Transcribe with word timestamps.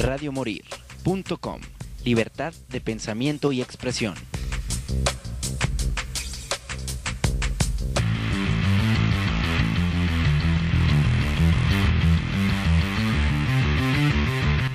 radiomorir.com. 0.00 1.60
Libertad 2.04 2.54
de 2.70 2.80
pensamiento 2.80 3.52
y 3.52 3.60
expresión. 3.60 4.14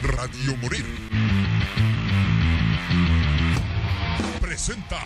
Radio 0.03 0.55
Morir. 0.57 0.85
Presenta. 4.39 4.99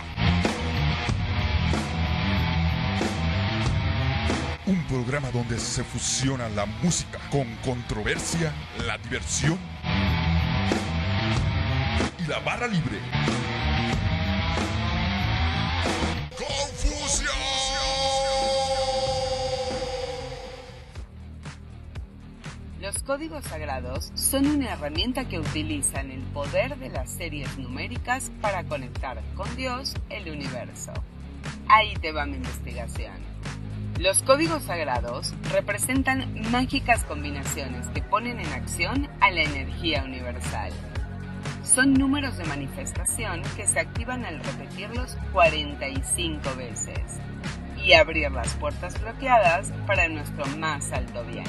Un 4.66 4.84
programa 4.86 5.30
donde 5.30 5.58
se 5.58 5.82
fusiona 5.82 6.48
la 6.50 6.66
música 6.66 7.18
con 7.30 7.46
controversia, 7.64 8.52
la 8.86 8.98
diversión 8.98 9.58
la 12.30 12.38
barra 12.38 12.68
libre. 12.68 12.96
Los 22.80 23.02
códigos 23.02 23.44
sagrados 23.44 24.12
son 24.14 24.46
una 24.46 24.74
herramienta 24.74 25.28
que 25.28 25.40
utilizan 25.40 26.12
el 26.12 26.20
poder 26.20 26.78
de 26.78 26.90
las 26.90 27.10
series 27.10 27.58
numéricas 27.58 28.30
para 28.40 28.62
conectar 28.62 29.20
con 29.34 29.56
Dios, 29.56 29.96
el 30.08 30.30
universo. 30.30 30.92
Ahí 31.66 31.94
te 31.94 32.12
va 32.12 32.26
mi 32.26 32.36
investigación. 32.36 33.16
Los 33.98 34.22
códigos 34.22 34.62
sagrados 34.62 35.34
representan 35.50 36.32
mágicas 36.52 37.02
combinaciones 37.02 37.88
que 37.88 38.02
ponen 38.02 38.38
en 38.38 38.52
acción 38.52 39.08
a 39.20 39.32
la 39.32 39.42
energía 39.42 40.04
universal. 40.04 40.72
Son 41.72 41.94
números 41.94 42.36
de 42.36 42.44
manifestación 42.46 43.42
que 43.54 43.64
se 43.64 43.78
activan 43.78 44.24
al 44.24 44.42
repetirlos 44.42 45.16
45 45.32 46.56
veces 46.56 46.98
y 47.86 47.92
abrir 47.92 48.28
las 48.32 48.56
puertas 48.56 49.00
bloqueadas 49.00 49.72
para 49.86 50.08
nuestro 50.08 50.44
más 50.58 50.90
alto 50.90 51.24
bien. 51.24 51.44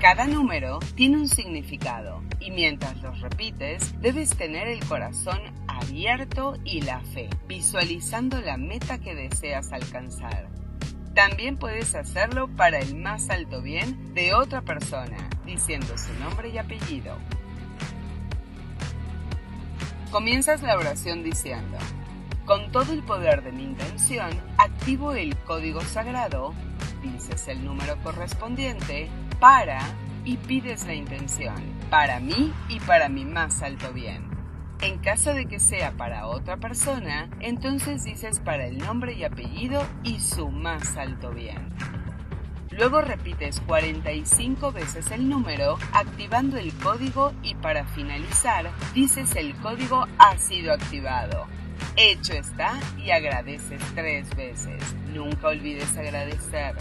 Cada 0.00 0.26
número 0.26 0.80
tiene 0.96 1.18
un 1.18 1.28
significado 1.28 2.20
y 2.40 2.50
mientras 2.50 3.00
los 3.00 3.20
repites 3.20 3.94
debes 4.00 4.30
tener 4.30 4.66
el 4.66 4.84
corazón 4.84 5.38
abierto 5.68 6.56
y 6.64 6.80
la 6.80 6.98
fe, 6.98 7.30
visualizando 7.46 8.40
la 8.40 8.56
meta 8.56 8.98
que 8.98 9.14
deseas 9.14 9.72
alcanzar. 9.72 10.48
También 11.14 11.58
puedes 11.58 11.94
hacerlo 11.94 12.48
para 12.48 12.80
el 12.80 12.96
más 12.96 13.30
alto 13.30 13.62
bien 13.62 14.14
de 14.14 14.34
otra 14.34 14.62
persona, 14.62 15.28
diciendo 15.46 15.96
su 15.96 16.12
nombre 16.14 16.48
y 16.48 16.58
apellido. 16.58 17.16
Comienzas 20.10 20.62
la 20.62 20.76
oración 20.76 21.24
diciendo, 21.24 21.78
con 22.44 22.70
todo 22.70 22.92
el 22.92 23.02
poder 23.02 23.42
de 23.42 23.50
mi 23.50 23.64
intención, 23.64 24.30
activo 24.56 25.12
el 25.12 25.36
código 25.38 25.80
sagrado, 25.80 26.54
dices 27.02 27.48
el 27.48 27.64
número 27.64 27.96
correspondiente, 28.04 29.10
para 29.40 29.80
y 30.24 30.36
pides 30.36 30.86
la 30.86 30.94
intención, 30.94 31.56
para 31.90 32.20
mí 32.20 32.52
y 32.68 32.78
para 32.80 33.08
mi 33.08 33.24
más 33.24 33.62
alto 33.62 33.92
bien. 33.92 34.30
En 34.80 34.98
caso 34.98 35.34
de 35.34 35.46
que 35.46 35.58
sea 35.58 35.96
para 35.96 36.28
otra 36.28 36.56
persona, 36.58 37.28
entonces 37.40 38.04
dices 38.04 38.38
para 38.38 38.66
el 38.66 38.78
nombre 38.78 39.14
y 39.14 39.24
apellido 39.24 39.82
y 40.04 40.20
su 40.20 40.50
más 40.50 40.96
alto 40.96 41.30
bien. 41.30 41.74
Luego 42.76 43.00
repites 43.00 43.60
45 43.60 44.70
veces 44.70 45.10
el 45.10 45.30
número, 45.30 45.78
activando 45.92 46.58
el 46.58 46.74
código 46.74 47.32
y 47.42 47.54
para 47.54 47.86
finalizar, 47.86 48.70
dices 48.92 49.34
el 49.34 49.54
código 49.56 50.06
ha 50.18 50.36
sido 50.36 50.74
activado. 50.74 51.46
Hecho 51.96 52.34
está 52.34 52.78
y 52.98 53.12
agradeces 53.12 53.80
tres 53.94 54.28
veces. 54.36 54.82
Nunca 55.14 55.48
olvides 55.48 55.96
agradecer. 55.96 56.74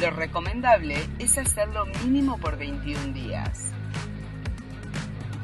Lo 0.00 0.10
recomendable 0.10 0.96
es 1.20 1.38
hacerlo 1.38 1.86
mínimo 2.04 2.38
por 2.38 2.58
21 2.58 3.12
días. 3.12 3.70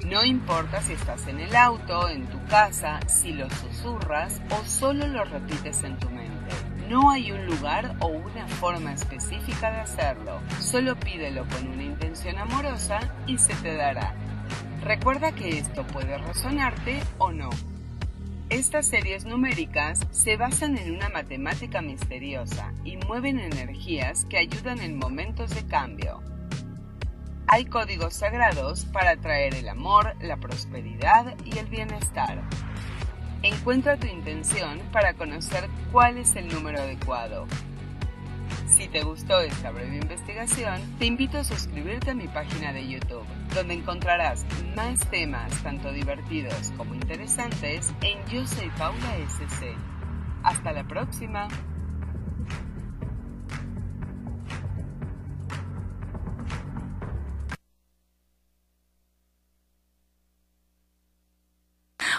No 0.06 0.24
importa 0.24 0.82
si 0.82 0.94
estás 0.94 1.26
en 1.28 1.38
el 1.38 1.54
auto, 1.54 2.08
en 2.08 2.26
tu 2.26 2.44
casa, 2.46 2.98
si 3.06 3.32
lo 3.32 3.48
susurras 3.50 4.42
o 4.50 4.64
solo 4.64 5.06
lo 5.06 5.24
repites 5.24 5.84
en 5.84 5.96
tu 5.98 6.08
mente. 6.10 6.15
No 6.88 7.10
hay 7.10 7.32
un 7.32 7.46
lugar 7.46 7.96
o 8.00 8.06
una 8.06 8.46
forma 8.46 8.92
específica 8.92 9.72
de 9.72 9.80
hacerlo. 9.80 10.40
Solo 10.60 10.94
pídelo 10.94 11.44
con 11.48 11.66
una 11.66 11.82
intención 11.82 12.38
amorosa 12.38 13.00
y 13.26 13.38
se 13.38 13.54
te 13.54 13.74
dará. 13.74 14.14
Recuerda 14.84 15.32
que 15.32 15.58
esto 15.58 15.84
puede 15.84 16.16
resonarte 16.16 17.00
o 17.18 17.32
no. 17.32 17.50
Estas 18.50 18.86
series 18.86 19.24
numéricas 19.24 20.06
se 20.12 20.36
basan 20.36 20.78
en 20.78 20.94
una 20.94 21.08
matemática 21.08 21.82
misteriosa 21.82 22.72
y 22.84 22.96
mueven 22.98 23.40
energías 23.40 24.24
que 24.26 24.38
ayudan 24.38 24.80
en 24.80 24.96
momentos 24.96 25.50
de 25.50 25.66
cambio. 25.66 26.22
Hay 27.48 27.64
códigos 27.64 28.14
sagrados 28.14 28.84
para 28.84 29.10
atraer 29.10 29.54
el 29.54 29.68
amor, 29.68 30.14
la 30.20 30.36
prosperidad 30.36 31.34
y 31.44 31.58
el 31.58 31.66
bienestar. 31.66 32.42
Encuentra 33.46 33.96
tu 33.96 34.08
intención 34.08 34.80
para 34.90 35.14
conocer 35.14 35.68
cuál 35.92 36.18
es 36.18 36.34
el 36.34 36.48
número 36.48 36.80
adecuado. 36.80 37.46
Si 38.66 38.88
te 38.88 39.04
gustó 39.04 39.38
esta 39.38 39.70
breve 39.70 39.98
investigación, 39.98 40.82
te 40.98 41.06
invito 41.06 41.38
a 41.38 41.44
suscribirte 41.44 42.10
a 42.10 42.14
mi 42.14 42.26
página 42.26 42.72
de 42.72 42.88
YouTube, 42.88 43.24
donde 43.54 43.74
encontrarás 43.74 44.44
más 44.74 44.98
temas 45.10 45.62
tanto 45.62 45.92
divertidos 45.92 46.72
como 46.76 46.92
interesantes 46.94 47.94
en 48.00 48.18
Yo 48.26 48.44
Soy 48.48 48.68
Paula 48.70 49.16
SC. 49.28 49.76
Hasta 50.42 50.72
la 50.72 50.82
próxima. 50.82 51.46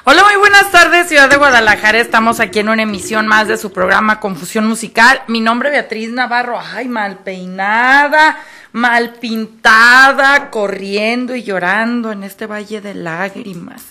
Hola, 0.10 0.24
muy 0.24 0.38
buenas 0.38 0.72
tardes, 0.72 1.10
Ciudad 1.10 1.30
de 1.30 1.36
Guadalajara. 1.36 2.00
Estamos 2.00 2.40
aquí 2.40 2.60
en 2.60 2.70
una 2.70 2.84
emisión 2.84 3.28
más 3.28 3.50
de 3.50 3.58
su 3.58 3.74
programa 3.74 4.22
Confusión 4.22 4.66
Musical. 4.66 5.22
Mi 5.28 5.42
nombre 5.42 5.68
es 5.68 5.74
Beatriz 5.74 6.12
Navarro. 6.12 6.58
Ay, 6.58 6.88
mal 6.88 7.18
peinada, 7.18 8.38
mal 8.72 9.16
pintada, 9.16 10.50
corriendo 10.50 11.36
y 11.36 11.44
llorando 11.44 12.14
en 12.14 12.24
este 12.24 12.46
valle 12.46 12.80
de 12.80 12.96
lágrimas. 12.96 13.84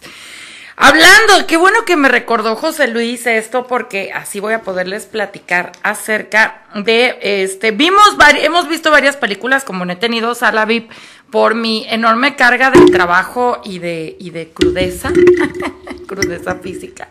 Hablando, 0.79 1.47
qué 1.47 1.57
bueno 1.57 1.87
que 1.87 1.97
me 1.97 2.11
recordó 2.11 2.55
José 2.55 2.87
Luis 2.87 3.27
esto 3.27 3.67
porque 3.67 4.13
así 4.13 4.41
voy 4.41 4.53
a 4.53 4.61
poderles 4.61 5.07
platicar 5.07 5.73
acerca 5.83 6.65
de 6.75 7.19
este. 7.23 7.71
Vimos, 7.71 8.05
hemos 8.43 8.69
visto 8.69 8.91
varias 8.91 9.17
películas 9.17 9.65
como 9.65 9.87
no 9.87 9.95
he 9.95 9.97
tenido 9.97 10.35
sala 10.35 10.67
VIP 10.67 10.91
por 11.31 11.55
mi 11.55 11.87
enorme 11.89 12.37
carga 12.37 12.71
de 12.71 12.91
trabajo 12.91 13.63
y 13.65 13.79
de, 13.79 14.17
y 14.21 14.31
de 14.31 14.51
crudeza, 14.51 15.11
crudeza 16.07 16.57
física. 16.57 17.09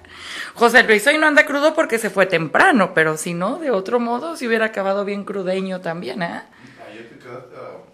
José 0.53 0.83
Luis 0.83 1.07
hoy 1.07 1.17
no 1.17 1.25
anda 1.25 1.47
crudo 1.47 1.73
porque 1.73 1.97
se 1.97 2.11
fue 2.11 2.27
temprano, 2.27 2.93
pero 2.93 3.17
si 3.17 3.33
no, 3.33 3.57
de 3.57 3.71
otro 3.71 3.99
modo, 3.99 4.37
si 4.37 4.47
hubiera 4.47 4.67
acabado 4.67 5.05
bien 5.05 5.25
crudeño 5.25 5.81
también, 5.81 6.21
¿eh? 6.21 6.43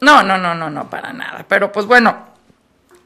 No, 0.02 0.22
no, 0.22 0.38
no, 0.38 0.54
no, 0.54 0.70
no, 0.70 0.90
para 0.90 1.14
nada. 1.14 1.46
Pero 1.48 1.72
pues 1.72 1.86
bueno, 1.86 2.31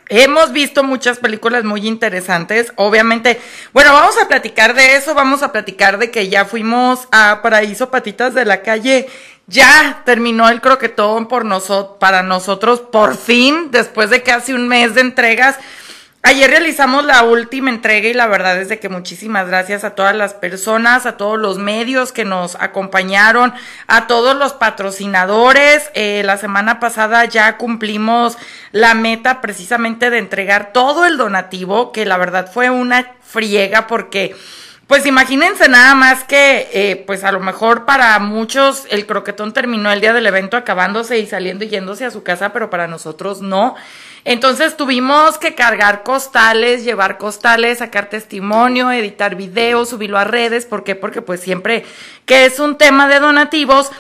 Hemos 0.10 0.52
visto 0.52 0.84
muchas 0.84 1.18
películas 1.18 1.64
muy 1.64 1.88
interesantes. 1.88 2.72
Obviamente, 2.76 3.40
bueno, 3.74 3.94
vamos 3.94 4.16
a 4.22 4.28
platicar 4.28 4.76
de 4.76 4.96
eso. 4.96 5.14
Vamos 5.14 5.42
a 5.44 5.52
platicar 5.52 5.98
de 5.98 6.12
que 6.12 6.30
ya 6.30 6.46
fuimos 6.46 7.08
a 7.12 7.42
Paraíso 7.42 7.90
Patitas 7.90 8.34
de 8.34 8.46
la 8.46 8.62
Calle 8.62 9.08
ya 9.48 10.02
terminó 10.06 10.50
el 10.50 10.62
croquetón 10.62 11.28
por 11.28 11.46
para 12.00 12.24
nosotros, 12.24 12.80
por 12.80 13.16
fin, 13.16 13.70
después 13.72 14.10
de 14.10 14.24
casi 14.24 14.54
un 14.54 14.68
mes 14.68 14.96
de 14.96 15.02
entregas. 15.02 15.58
Ayer 16.28 16.50
realizamos 16.50 17.06
la 17.06 17.22
última 17.22 17.70
entrega 17.70 18.08
y 18.08 18.14
la 18.16 18.26
verdad 18.26 18.60
es 18.60 18.68
de 18.68 18.80
que 18.80 18.90
muchísimas 18.90 19.46
gracias 19.46 19.84
a 19.84 19.92
todas 19.92 20.16
las 20.16 20.34
personas, 20.34 21.06
a 21.06 21.18
todos 21.18 21.38
los 21.38 21.60
medios 21.60 22.12
que 22.12 22.26
nos 22.26 22.56
acompañaron, 22.56 23.54
a 23.86 24.08
todos 24.08 24.36
los 24.36 24.54
patrocinadores. 24.54 25.92
Eh, 25.94 26.24
la 26.26 26.38
semana 26.38 26.80
pasada 26.80 27.26
ya 27.26 27.58
cumplimos 27.58 28.40
la 28.72 28.96
meta 28.96 29.40
precisamente 29.40 30.10
de 30.10 30.18
entregar 30.18 30.74
todo 30.74 31.06
el 31.06 31.18
donativo, 31.18 31.92
que 31.92 32.08
la 32.08 32.18
verdad 32.18 32.52
fue 32.52 32.72
una 32.72 33.14
friega 33.22 33.86
porque 33.86 34.36
pues 34.88 35.06
imagínense 35.08 35.68
nada 35.68 35.96
más 35.96 36.24
que, 36.24 36.70
eh, 36.72 37.04
pues 37.08 37.24
a 37.24 37.32
lo 37.32 37.40
mejor 37.40 37.86
para 37.86 38.18
muchos 38.20 38.86
el 38.92 39.08
croquetón 39.08 39.52
terminó 39.52 39.92
el 39.92 40.00
día 40.00 40.14
del 40.14 40.28
evento 40.28 40.58
acabándose 40.58 41.18
y 41.18 41.26
saliendo 41.26 41.66
y 41.66 41.70
yéndose 41.70 42.06
a 42.06 42.12
su 42.12 42.22
casa, 42.22 42.54
pero 42.54 42.70
para 42.70 42.88
nosotros 42.88 43.42
no. 43.42 43.76
Entonces 44.26 44.78
tuvimos 44.78 45.38
que 45.40 45.56
cargar 45.56 46.04
costales, 46.04 46.84
llevar 46.84 47.18
costales, 47.18 47.80
sacar 47.80 48.10
testimonio, 48.10 48.92
editar 48.92 49.36
videos, 49.36 49.90
subirlo 49.90 50.20
a 50.20 50.24
redes. 50.24 50.66
¿Por 50.66 50.84
qué? 50.84 50.96
Porque 50.96 51.22
pues 51.22 51.40
siempre 51.40 51.84
que 52.26 52.46
es 52.46 52.60
un 52.60 52.78
tema 52.78 53.08
de 53.08 53.20
donativos, 53.20 53.92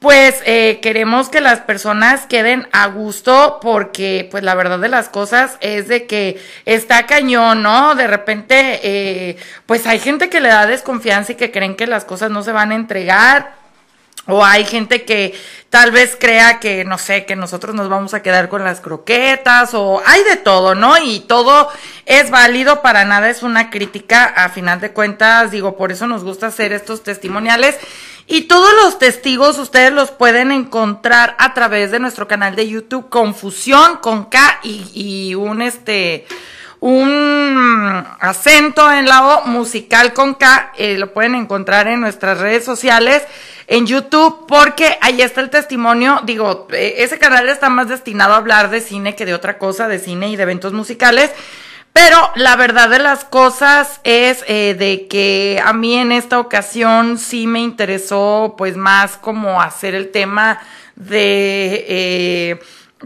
pues 0.00 0.42
eh, 0.46 0.80
queremos 0.80 1.28
que 1.28 1.42
las 1.42 1.60
personas 1.60 2.24
queden 2.26 2.66
a 2.72 2.86
gusto 2.86 3.58
porque 3.60 4.26
pues 4.30 4.42
la 4.42 4.54
verdad 4.54 4.78
de 4.78 4.88
las 4.88 5.10
cosas 5.10 5.58
es 5.60 5.88
de 5.88 6.06
que 6.06 6.42
está 6.64 7.04
cañón, 7.04 7.62
¿no? 7.62 7.94
De 7.94 8.06
repente 8.06 8.80
eh, 8.82 9.36
pues 9.66 9.86
hay 9.86 9.98
gente 9.98 10.30
que 10.30 10.40
le 10.40 10.48
da 10.48 10.66
desconfianza 10.66 11.32
y 11.32 11.34
que 11.34 11.52
creen 11.52 11.76
que 11.76 11.86
las 11.86 12.06
cosas 12.06 12.30
no 12.30 12.42
se 12.42 12.52
van 12.52 12.72
a 12.72 12.76
entregar. 12.76 13.60
O 14.26 14.44
hay 14.44 14.64
gente 14.64 15.04
que 15.04 15.34
tal 15.70 15.90
vez 15.90 16.16
crea 16.18 16.60
que, 16.60 16.84
no 16.84 16.98
sé, 16.98 17.24
que 17.24 17.36
nosotros 17.36 17.74
nos 17.74 17.88
vamos 17.88 18.12
a 18.14 18.22
quedar 18.22 18.48
con 18.48 18.62
las 18.62 18.80
croquetas, 18.80 19.72
o 19.72 20.02
hay 20.06 20.22
de 20.24 20.36
todo, 20.36 20.74
¿no? 20.74 20.98
Y 20.98 21.20
todo 21.20 21.68
es 22.06 22.30
válido, 22.30 22.82
para 22.82 23.04
nada 23.06 23.30
es 23.30 23.42
una 23.42 23.70
crítica, 23.70 24.24
a 24.24 24.50
final 24.50 24.78
de 24.78 24.92
cuentas, 24.92 25.50
digo, 25.50 25.76
por 25.76 25.90
eso 25.90 26.06
nos 26.06 26.22
gusta 26.22 26.48
hacer 26.48 26.72
estos 26.72 27.02
testimoniales. 27.02 27.76
Y 28.32 28.42
todos 28.42 28.72
los 28.84 29.00
testigos 29.00 29.58
ustedes 29.58 29.92
los 29.92 30.12
pueden 30.12 30.52
encontrar 30.52 31.34
a 31.40 31.52
través 31.52 31.90
de 31.90 31.98
nuestro 31.98 32.28
canal 32.28 32.54
de 32.54 32.68
YouTube 32.68 33.08
Confusión 33.08 33.96
con 33.96 34.26
K 34.26 34.60
y, 34.62 35.34
un 35.34 35.60
este 35.60 36.26
un 36.78 38.06
acento 38.20 38.88
en 38.92 39.06
la 39.06 39.26
O 39.34 39.46
musical 39.46 40.12
con 40.12 40.34
K, 40.34 40.74
eh, 40.78 40.96
lo 40.96 41.12
pueden 41.12 41.34
encontrar 41.34 41.88
en 41.88 42.00
nuestras 42.00 42.38
redes 42.38 42.64
sociales, 42.64 43.24
en 43.66 43.88
YouTube, 43.88 44.46
porque 44.46 44.96
ahí 45.00 45.20
está 45.22 45.40
el 45.40 45.50
testimonio, 45.50 46.20
digo, 46.22 46.68
eh, 46.70 46.94
ese 46.98 47.18
canal 47.18 47.48
está 47.48 47.68
más 47.68 47.88
destinado 47.88 48.34
a 48.34 48.36
hablar 48.36 48.70
de 48.70 48.80
cine 48.80 49.16
que 49.16 49.26
de 49.26 49.34
otra 49.34 49.58
cosa, 49.58 49.88
de 49.88 49.98
cine 49.98 50.28
y 50.28 50.36
de 50.36 50.44
eventos 50.44 50.72
musicales, 50.72 51.32
pero 51.92 52.30
la 52.36 52.56
verdad 52.56 52.88
de 52.88 52.98
las 52.98 53.24
cosas 53.24 54.00
es 54.04 54.44
eh, 54.46 54.74
de 54.78 55.08
que 55.08 55.60
a 55.64 55.72
mí 55.72 55.96
en 55.96 56.12
esta 56.12 56.38
ocasión 56.38 57.18
sí 57.18 57.46
me 57.46 57.60
interesó 57.60 58.54
pues 58.56 58.76
más 58.76 59.16
como 59.16 59.60
hacer 59.60 59.94
el 59.94 60.10
tema 60.10 60.60
de 60.94 61.84
eh, 61.88 62.60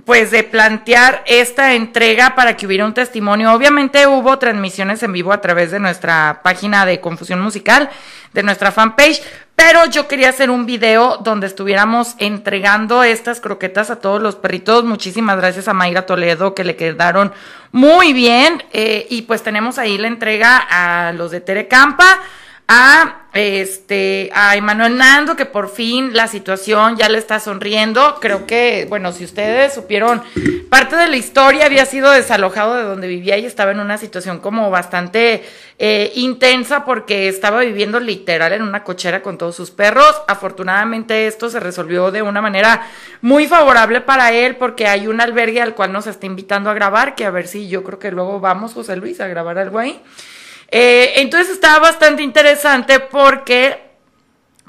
pues 0.05 0.31
de 0.33 0.43
plantear 0.43 1.23
esta 1.27 1.75
entrega 1.75 2.35
para 2.35 2.57
que 2.57 2.67
hubiera 2.67 2.85
un 2.85 2.95
testimonio. 2.95 3.53
Obviamente 3.53 4.07
hubo 4.07 4.39
transmisiones 4.39 5.03
en 5.03 5.13
vivo 5.13 5.33
a 5.33 5.41
través 5.41 5.71
de 5.71 5.79
nuestra 5.79 6.41
página 6.43 6.85
de 6.85 7.01
Confusión 7.01 7.41
Musical, 7.41 7.89
de 8.33 8.43
nuestra 8.43 8.73
fanpage, 8.73 9.23
pero 9.55 9.87
yo 9.87 10.09
quería 10.09 10.31
hacer 10.31 10.51
un 10.51 10.67
video 10.67 11.19
donde 11.19 11.47
estuviéramos 11.47 12.17
entregando 12.19 13.05
estas 13.05 13.41
croquetas 13.41 13.91
a 13.91 14.01
todos 14.01 14.21
los 14.21 14.35
perritos. 14.35 14.83
Muchísimas 14.83 15.37
gracias 15.37 15.69
a 15.69 15.75
Mayra 15.75 16.07
Toledo 16.07 16.55
que 16.55 16.65
le 16.65 16.75
quedaron 16.75 17.33
muy 17.71 18.13
bien. 18.13 18.65
Eh, 18.73 19.07
y 19.11 19.23
pues 19.23 19.45
tenemos 19.45 19.79
ahí 19.79 19.97
la 19.97 20.09
entrega 20.09 20.57
a 20.59 21.13
los 21.13 21.31
de 21.31 21.41
Terecampa 21.41 22.21
a 22.67 23.21
este 23.35 24.31
a 24.33 24.55
Emanuel 24.57 24.97
Nando 24.97 25.35
que 25.35 25.45
por 25.45 25.69
fin 25.69 26.15
la 26.15 26.29
situación 26.29 26.97
ya 26.97 27.09
le 27.09 27.19
está 27.19 27.41
sonriendo. 27.41 28.19
Creo 28.21 28.47
que, 28.47 28.87
bueno, 28.89 29.13
si 29.13 29.25
ustedes 29.25 29.75
supieron, 29.75 30.23
parte 30.71 30.97
de 30.97 31.09
la 31.09 31.17
historia 31.17 31.67
había 31.67 31.85
sido 31.85 32.11
desalojado 32.11 32.77
de 32.77 32.85
donde 32.85 33.09
vivía 33.09 33.37
y 33.37 33.45
estaba 33.45 33.73
en 33.73 33.81
una 33.81 33.99
situación 33.99 34.39
como 34.39 34.71
bastante 34.71 35.43
eh, 35.79 36.13
intensa 36.15 36.85
porque 36.85 37.29
estaba 37.29 37.61
viviendo 37.61 37.99
literal 37.99 38.53
en 38.53 38.63
una 38.63 38.85
cochera 38.85 39.21
con 39.21 39.37
todos 39.37 39.57
sus 39.57 39.73
perros. 39.73 40.23
Afortunadamente 40.29 41.27
esto 41.27 41.51
se 41.51 41.59
resolvió 41.59 42.13
de 42.13 42.23
una 42.23 42.41
manera 42.41 42.87
muy 43.21 43.49
favorable 43.49 44.01
para 44.01 44.33
él 44.33 44.57
porque 44.57 44.87
hay 44.87 45.09
un 45.09 45.21
albergue 45.21 45.61
al 45.61 45.75
cual 45.75 45.93
nos 45.93 46.07
está 46.07 46.27
invitando 46.27 46.71
a 46.71 46.75
grabar, 46.75 47.17
que 47.17 47.25
a 47.25 47.31
ver 47.31 47.49
si 47.49 47.69
yo 47.69 47.83
creo 47.83 47.99
que 47.99 48.13
luego 48.13 48.39
vamos, 48.39 48.75
José 48.75 48.97
Luis, 48.97 49.21
a 49.21 49.27
grabar 49.27 49.59
algo 49.59 49.81
ahí. 49.81 50.01
Eh, 50.77 51.21
entonces 51.21 51.53
está 51.53 51.79
bastante 51.79 52.25
interesante 52.25 52.99
porque 52.99 53.93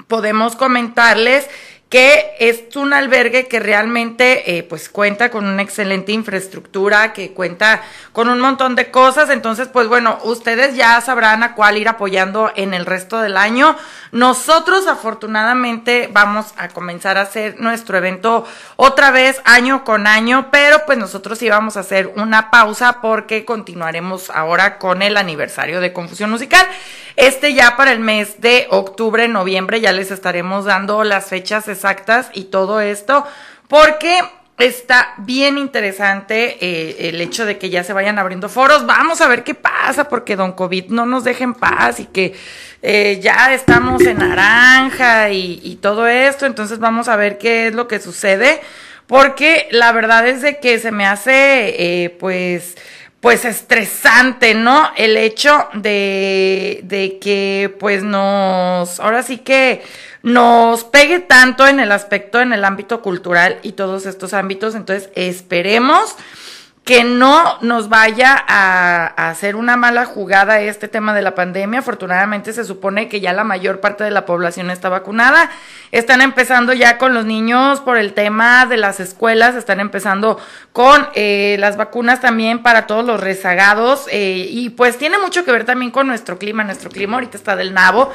podemos 0.06 0.54
comentarles 0.54 1.48
que 1.88 2.34
es 2.40 2.74
un 2.74 2.92
albergue 2.92 3.46
que 3.46 3.60
realmente 3.60 4.58
eh, 4.58 4.64
pues 4.64 4.88
cuenta 4.88 5.30
con 5.30 5.46
una 5.46 5.62
excelente 5.62 6.10
infraestructura, 6.10 7.12
que 7.12 7.30
cuenta 7.32 7.80
con 8.12 8.28
un 8.28 8.40
montón 8.40 8.74
de 8.74 8.90
cosas, 8.90 9.30
entonces 9.30 9.68
pues 9.68 9.86
bueno, 9.86 10.18
ustedes 10.24 10.74
ya 10.74 11.00
sabrán 11.00 11.44
a 11.44 11.54
cuál 11.54 11.78
ir 11.78 11.88
apoyando 11.88 12.50
en 12.56 12.74
el 12.74 12.86
resto 12.86 13.20
del 13.20 13.36
año. 13.36 13.76
Nosotros 14.10 14.88
afortunadamente 14.88 16.10
vamos 16.12 16.54
a 16.56 16.68
comenzar 16.68 17.18
a 17.18 17.22
hacer 17.22 17.60
nuestro 17.60 17.98
evento 17.98 18.44
otra 18.74 19.12
vez 19.12 19.40
año 19.44 19.84
con 19.84 20.08
año, 20.08 20.48
pero 20.50 20.84
pues 20.86 20.98
nosotros 20.98 21.40
íbamos 21.42 21.76
a 21.76 21.80
hacer 21.80 22.12
una 22.16 22.50
pausa 22.50 23.00
porque 23.00 23.44
continuaremos 23.44 24.30
ahora 24.30 24.78
con 24.78 25.02
el 25.02 25.16
aniversario 25.16 25.80
de 25.80 25.92
Confusión 25.92 26.30
Musical. 26.30 26.66
Este 27.16 27.54
ya 27.54 27.78
para 27.78 27.92
el 27.92 28.00
mes 28.00 28.42
de 28.42 28.66
octubre, 28.70 29.26
noviembre 29.26 29.80
ya 29.80 29.92
les 29.92 30.10
estaremos 30.10 30.66
dando 30.66 31.02
las 31.02 31.26
fechas 31.26 31.66
y 32.32 32.44
todo 32.44 32.80
esto 32.80 33.26
porque 33.68 34.20
está 34.58 35.14
bien 35.18 35.58
interesante 35.58 36.56
eh, 36.60 37.08
el 37.08 37.20
hecho 37.20 37.44
de 37.44 37.58
que 37.58 37.68
ya 37.68 37.84
se 37.84 37.92
vayan 37.92 38.18
abriendo 38.18 38.48
foros. 38.48 38.86
Vamos 38.86 39.20
a 39.20 39.28
ver 39.28 39.44
qué 39.44 39.54
pasa 39.54 40.08
porque 40.08 40.36
Don 40.36 40.52
COVID 40.52 40.86
no 40.88 41.04
nos 41.06 41.24
deje 41.24 41.44
en 41.44 41.54
paz 41.54 42.00
y 42.00 42.06
que 42.06 42.34
eh, 42.82 43.20
ya 43.22 43.52
estamos 43.52 44.02
en 44.02 44.18
naranja 44.18 45.30
y, 45.30 45.78
todo 45.82 46.06
esto. 46.06 46.46
Entonces 46.46 46.78
vamos 46.78 47.08
a 47.08 47.16
ver 47.16 47.38
qué 47.38 47.68
es 47.68 47.74
lo 47.74 47.86
que 47.86 48.00
sucede 48.00 48.60
porque 49.06 49.68
la 49.70 49.92
verdad 49.92 50.26
es 50.26 50.42
de 50.42 50.58
que 50.58 50.78
se 50.78 50.90
me 50.90 51.06
hace 51.06 52.04
eh, 52.04 52.10
pues 52.10 52.76
pues 53.20 53.44
estresante, 53.44 54.54
¿no? 54.54 54.92
El 54.96 55.16
hecho 55.16 55.68
de, 55.72 56.80
de 56.84 57.18
que 57.18 57.74
pues 57.80 58.04
nos, 58.04 59.00
ahora 59.00 59.24
sí 59.24 59.38
que 59.38 59.82
nos 60.26 60.82
pegue 60.82 61.20
tanto 61.20 61.68
en 61.68 61.78
el 61.78 61.92
aspecto, 61.92 62.40
en 62.40 62.52
el 62.52 62.64
ámbito 62.64 63.00
cultural 63.00 63.60
y 63.62 63.72
todos 63.72 64.06
estos 64.06 64.34
ámbitos. 64.34 64.74
Entonces, 64.74 65.08
esperemos 65.14 66.16
que 66.82 67.04
no 67.04 67.58
nos 67.60 67.88
vaya 67.88 68.44
a, 68.48 69.28
hacer 69.28 69.54
una 69.54 69.76
mala 69.76 70.04
jugada 70.04 70.60
este 70.60 70.88
tema 70.88 71.14
de 71.14 71.22
la 71.22 71.36
pandemia. 71.36 71.78
Afortunadamente 71.78 72.52
se 72.52 72.64
supone 72.64 73.08
que 73.08 73.20
ya 73.20 73.32
la 73.32 73.44
mayor 73.44 73.78
parte 73.78 74.02
de 74.02 74.10
la 74.10 74.26
población 74.26 74.68
está 74.72 74.88
vacunada. 74.88 75.48
Están 75.92 76.20
empezando 76.20 76.72
ya 76.72 76.98
con 76.98 77.14
los 77.14 77.24
niños 77.24 77.80
por 77.80 77.96
el 77.96 78.12
tema 78.12 78.66
de 78.66 78.78
las 78.78 78.98
escuelas, 78.98 79.54
están 79.54 79.78
empezando 79.78 80.40
con 80.72 81.06
eh, 81.14 81.54
las 81.60 81.76
vacunas 81.76 82.20
también 82.20 82.64
para 82.64 82.88
todos 82.88 83.04
los 83.04 83.20
rezagados 83.20 84.06
eh, 84.10 84.48
y 84.50 84.70
pues 84.70 84.98
tiene 84.98 85.18
mucho 85.18 85.44
que 85.44 85.52
ver 85.52 85.64
también 85.64 85.92
con 85.92 86.08
nuestro 86.08 86.36
clima. 86.36 86.64
Nuestro 86.64 86.90
clima 86.90 87.14
ahorita 87.14 87.36
está 87.36 87.54
del 87.54 87.72
nabo 87.72 88.10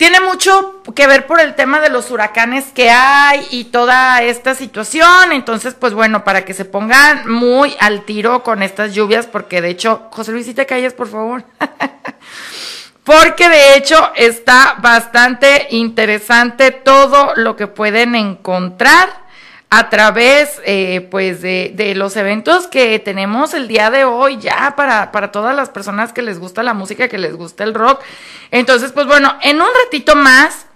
tiene 0.00 0.20
mucho 0.20 0.80
que 0.94 1.06
ver 1.06 1.26
por 1.26 1.40
el 1.40 1.54
tema 1.54 1.78
de 1.78 1.90
los 1.90 2.10
huracanes 2.10 2.72
que 2.72 2.88
hay 2.88 3.46
y 3.50 3.64
toda 3.64 4.22
esta 4.22 4.54
situación. 4.54 5.30
Entonces, 5.30 5.74
pues 5.74 5.92
bueno, 5.92 6.24
para 6.24 6.46
que 6.46 6.54
se 6.54 6.64
pongan 6.64 7.30
muy 7.30 7.76
al 7.80 8.06
tiro 8.06 8.42
con 8.42 8.62
estas 8.62 8.94
lluvias, 8.94 9.26
porque 9.26 9.60
de 9.60 9.68
hecho, 9.68 10.08
José 10.10 10.32
Luis, 10.32 10.46
si 10.46 10.54
te 10.54 10.64
calles, 10.64 10.94
por 10.94 11.08
favor. 11.08 11.44
porque 13.04 13.50
de 13.50 13.76
hecho 13.76 14.10
está 14.16 14.76
bastante 14.78 15.66
interesante 15.68 16.70
todo 16.70 17.34
lo 17.36 17.54
que 17.54 17.66
pueden 17.66 18.14
encontrar 18.14 19.28
a 19.72 19.88
través 19.88 20.60
eh, 20.66 21.06
pues 21.12 21.42
de, 21.42 21.72
de, 21.76 21.94
los 21.94 22.16
eventos 22.16 22.66
que 22.66 22.98
tenemos 22.98 23.54
el 23.54 23.68
día 23.68 23.88
de 23.90 24.04
hoy 24.04 24.36
ya 24.38 24.74
para, 24.76 25.12
para 25.12 25.30
todas 25.30 25.54
las 25.54 25.70
personas 25.70 26.12
que 26.12 26.22
les 26.22 26.40
gusta 26.40 26.64
la 26.64 26.74
música, 26.74 27.08
que 27.08 27.18
les 27.18 27.36
gusta 27.36 27.62
el 27.62 27.74
rock. 27.74 28.02
Entonces, 28.50 28.90
pues 28.90 29.06
bueno, 29.06 29.32
en 29.42 29.60
un 29.60 29.68
ratito 29.84 30.16
más 30.16 30.66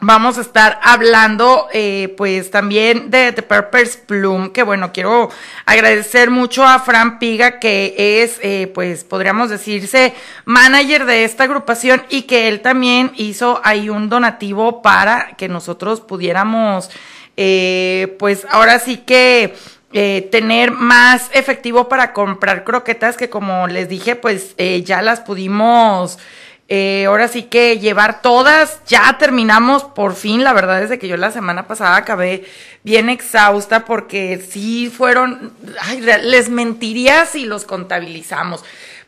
vamos 0.00 0.38
a 0.38 0.40
estar 0.40 0.80
hablando 0.82 1.68
eh, 1.72 2.14
pues 2.16 2.50
también 2.50 3.10
de 3.10 3.32
The 3.32 3.42
Purpose 3.42 3.98
Plum, 4.06 4.50
que 4.50 4.62
bueno, 4.62 4.92
quiero 4.92 5.30
agradecer 5.66 6.30
mucho 6.30 6.64
a 6.64 6.78
Fran 6.78 7.18
Piga, 7.18 7.58
que 7.58 8.22
es 8.22 8.38
eh, 8.42 8.70
pues 8.74 9.04
podríamos 9.04 9.50
decirse 9.50 10.14
manager 10.44 11.04
de 11.06 11.24
esta 11.24 11.44
agrupación 11.44 12.02
y 12.08 12.22
que 12.22 12.48
él 12.48 12.60
también 12.60 13.12
hizo 13.16 13.60
ahí 13.64 13.88
un 13.88 14.08
donativo 14.08 14.82
para 14.82 15.36
que 15.36 15.48
nosotros 15.48 16.00
pudiéramos 16.00 16.90
eh, 17.36 18.16
pues 18.18 18.46
ahora 18.50 18.78
sí 18.78 18.98
que 18.98 19.54
eh, 19.92 20.28
tener 20.30 20.72
más 20.72 21.30
efectivo 21.32 21.88
para 21.88 22.12
comprar 22.12 22.64
croquetas 22.64 23.16
que 23.16 23.30
como 23.30 23.66
les 23.68 23.88
dije, 23.88 24.16
pues 24.16 24.54
eh, 24.58 24.82
ya 24.82 25.02
las 25.02 25.20
pudimos, 25.20 26.18
ahora 27.06 27.28
sí 27.28 27.44
que 27.44 27.78
llevar 27.78 28.20
todas, 28.20 28.80
ya 28.86 29.16
terminamos 29.18 29.84
por 29.84 30.14
fin, 30.16 30.42
la 30.42 30.52
verdad 30.52 30.82
es 30.82 30.98
que 30.98 31.06
yo 31.06 31.16
la 31.16 31.30
semana 31.30 31.68
pasada 31.68 31.96
acabé 31.96 32.44
bien 32.82 33.08
exhausta 33.10 33.84
porque 33.84 34.38
sí 34.38 34.90
fueron, 34.90 35.52
les 35.96 36.48
mentiría 36.48 37.26
si 37.26 37.44
los 37.44 37.64
contabilizamos 37.64 38.64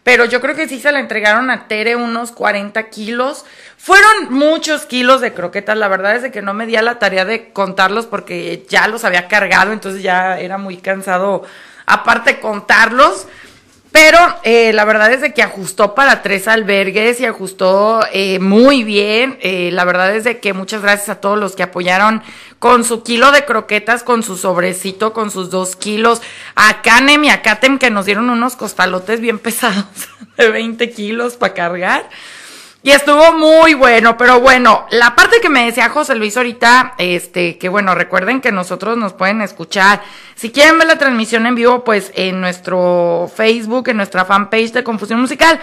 pero 0.06 0.24
yo 0.24 0.40
creo 0.40 0.54
que 0.54 0.68
sí 0.68 0.78
se 0.78 0.92
la 0.92 1.00
entregaron 1.00 1.50
a 1.50 1.66
Tere 1.66 1.96
unos 1.96 2.30
40 2.30 2.80
kilos. 2.90 3.44
Fueron 3.76 4.32
muchos 4.32 4.86
kilos 4.86 5.20
de 5.20 5.34
croquetas, 5.34 5.76
la 5.76 5.88
verdad 5.88 6.14
es 6.14 6.22
de 6.22 6.30
que 6.30 6.42
no 6.42 6.54
me 6.54 6.64
di 6.64 6.76
a 6.76 6.82
la 6.82 7.00
tarea 7.00 7.24
de 7.24 7.52
contarlos 7.52 8.06
porque 8.06 8.64
ya 8.68 8.86
los 8.86 9.04
había 9.04 9.26
cargado, 9.26 9.72
entonces 9.72 10.04
ya 10.04 10.38
era 10.38 10.58
muy 10.58 10.76
cansado 10.76 11.42
aparte 11.86 12.38
contarlos. 12.38 13.26
Pero 13.96 14.18
eh, 14.42 14.74
la 14.74 14.84
verdad 14.84 15.10
es 15.10 15.22
de 15.22 15.32
que 15.32 15.42
ajustó 15.42 15.94
para 15.94 16.20
tres 16.20 16.48
albergues 16.48 17.18
y 17.18 17.24
ajustó 17.24 18.00
eh, 18.12 18.38
muy 18.40 18.84
bien. 18.84 19.38
Eh, 19.40 19.70
la 19.72 19.86
verdad 19.86 20.14
es 20.14 20.24
de 20.24 20.38
que 20.38 20.52
muchas 20.52 20.82
gracias 20.82 21.08
a 21.08 21.20
todos 21.22 21.38
los 21.38 21.56
que 21.56 21.62
apoyaron 21.62 22.22
con 22.58 22.84
su 22.84 23.02
kilo 23.02 23.32
de 23.32 23.46
croquetas, 23.46 24.02
con 24.02 24.22
su 24.22 24.36
sobrecito, 24.36 25.14
con 25.14 25.30
sus 25.30 25.48
dos 25.48 25.76
kilos. 25.76 26.20
A 26.56 26.82
Canem 26.82 27.24
y 27.24 27.30
a 27.30 27.40
Katem 27.40 27.78
que 27.78 27.88
nos 27.88 28.04
dieron 28.04 28.28
unos 28.28 28.54
costalotes 28.54 29.22
bien 29.22 29.38
pesados 29.38 29.86
de 30.36 30.50
20 30.50 30.90
kilos 30.90 31.36
para 31.36 31.54
cargar. 31.54 32.10
Y 32.86 32.92
estuvo 32.92 33.32
muy 33.32 33.74
bueno, 33.74 34.16
pero 34.16 34.38
bueno, 34.38 34.86
la 34.90 35.16
parte 35.16 35.40
que 35.40 35.48
me 35.48 35.66
decía 35.66 35.88
José 35.88 36.14
Luis 36.14 36.36
ahorita, 36.36 36.94
este, 36.98 37.58
que 37.58 37.68
bueno, 37.68 37.96
recuerden 37.96 38.40
que 38.40 38.52
nosotros 38.52 38.96
nos 38.96 39.12
pueden 39.12 39.42
escuchar. 39.42 40.04
Si 40.36 40.52
quieren 40.52 40.78
ver 40.78 40.86
la 40.86 40.96
transmisión 40.96 41.48
en 41.48 41.56
vivo, 41.56 41.82
pues 41.82 42.12
en 42.14 42.40
nuestro 42.40 43.28
Facebook, 43.34 43.88
en 43.88 43.96
nuestra 43.96 44.24
fanpage 44.24 44.70
de 44.70 44.84
Confusión 44.84 45.20
Musical. 45.20 45.58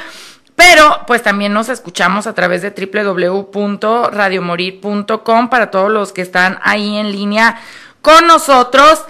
Pero 0.57 1.03
pues 1.07 1.23
también 1.23 1.53
nos 1.53 1.69
escuchamos 1.69 2.27
a 2.27 2.33
través 2.33 2.61
de 2.61 2.71
www.radiomorir.com 2.71 5.49
para 5.49 5.71
todos 5.71 5.91
los 5.91 6.11
que 6.11 6.23
están 6.23 6.59
ahí 6.61 6.97
en 6.97 7.13
línea 7.13 7.57
con 8.01 8.27
nosotros 8.27 9.01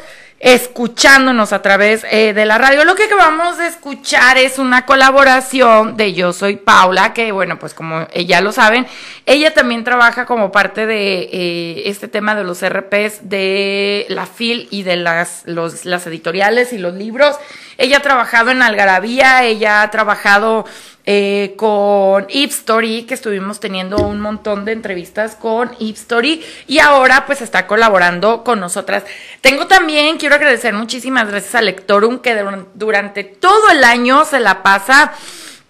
escuchándonos 0.43 1.53
a 1.53 1.61
través 1.61 2.05
eh, 2.11 2.33
de 2.33 2.45
la 2.45 2.57
radio. 2.57 2.83
Lo 2.83 2.95
que 2.95 3.07
vamos 3.15 3.59
a 3.59 3.67
escuchar 3.67 4.37
es 4.37 4.59
una 4.59 4.85
colaboración 4.85 5.95
de 5.95 6.13
Yo 6.13 6.33
Soy 6.33 6.57
Paula, 6.57 7.13
que 7.13 7.31
bueno, 7.31 7.57
pues 7.57 7.73
como 7.73 8.05
ya 8.09 8.41
lo 8.41 8.51
saben, 8.51 8.85
ella 9.25 9.53
también 9.53 9.85
trabaja 9.85 10.25
como 10.25 10.51
parte 10.51 10.85
de 10.85 11.29
eh, 11.31 11.83
este 11.85 12.09
tema 12.09 12.35
de 12.35 12.43
los 12.43 12.61
RPs 12.61 13.29
de 13.29 14.05
la 14.09 14.25
FIL 14.25 14.67
y 14.69 14.83
de 14.83 14.97
las, 14.97 15.43
los, 15.45 15.85
las 15.85 16.05
editoriales 16.07 16.73
y 16.73 16.77
los 16.77 16.93
libros. 16.93 17.37
Ella 17.77 17.99
ha 17.99 18.01
trabajado 18.01 18.51
en 18.51 18.61
Algarabía, 18.61 19.45
ella 19.45 19.81
ha 19.81 19.91
trabajado 19.91 20.65
eh, 21.05 21.53
con 21.57 22.25
Story, 22.29 23.03
que 23.03 23.13
estuvimos 23.13 23.59
teniendo 23.59 23.97
un 23.97 24.21
montón 24.21 24.63
de 24.65 24.71
entrevistas 24.71 25.35
con 25.35 25.71
Story 25.79 26.41
y 26.67 26.79
ahora 26.79 27.25
pues 27.25 27.41
está 27.41 27.67
colaborando 27.67 28.43
con 28.43 28.59
nosotras. 28.59 29.03
Tengo 29.41 29.67
también, 29.67 30.17
quiero 30.17 30.35
agradecer 30.35 30.73
muchísimas 30.73 31.27
gracias 31.27 31.55
a 31.55 31.61
Lectorum, 31.61 32.19
que 32.19 32.45
durante 32.73 33.23
todo 33.23 33.69
el 33.71 33.83
año 33.83 34.23
se 34.25 34.39
la 34.39 34.63
pasa 34.63 35.13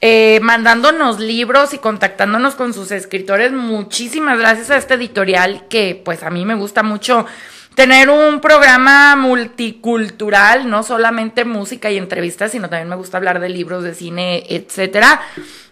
eh, 0.06 0.40
mandándonos 0.42 1.22
libros 1.22 1.74
y 1.74 1.78
contactándonos 1.78 2.56
con 2.56 2.74
sus 2.74 2.92
escritores. 2.92 3.54
Muchísimas 3.54 4.38
gracias 4.38 4.70
a 4.70 4.76
este 4.76 4.96
editorial 4.96 5.66
que 5.70 6.02
pues 6.04 6.24
a 6.24 6.30
mí 6.30 6.44
me 6.44 6.56
gusta 6.56 6.84
mucho 6.84 7.26
tener 7.76 8.10
un 8.10 8.40
programa 8.42 9.16
multicultural, 9.16 10.70
no 10.70 10.84
solamente 10.84 11.46
música 11.46 11.90
y 11.92 11.98
entrevistas, 11.98 12.52
sino 12.52 12.70
también 12.70 12.90
me 12.90 12.96
gusta 12.96 13.18
hablar 13.18 13.40
de 13.40 13.50
libros, 13.50 13.84
de 13.84 13.94
cine, 13.94 14.44
etcétera. 14.50 15.22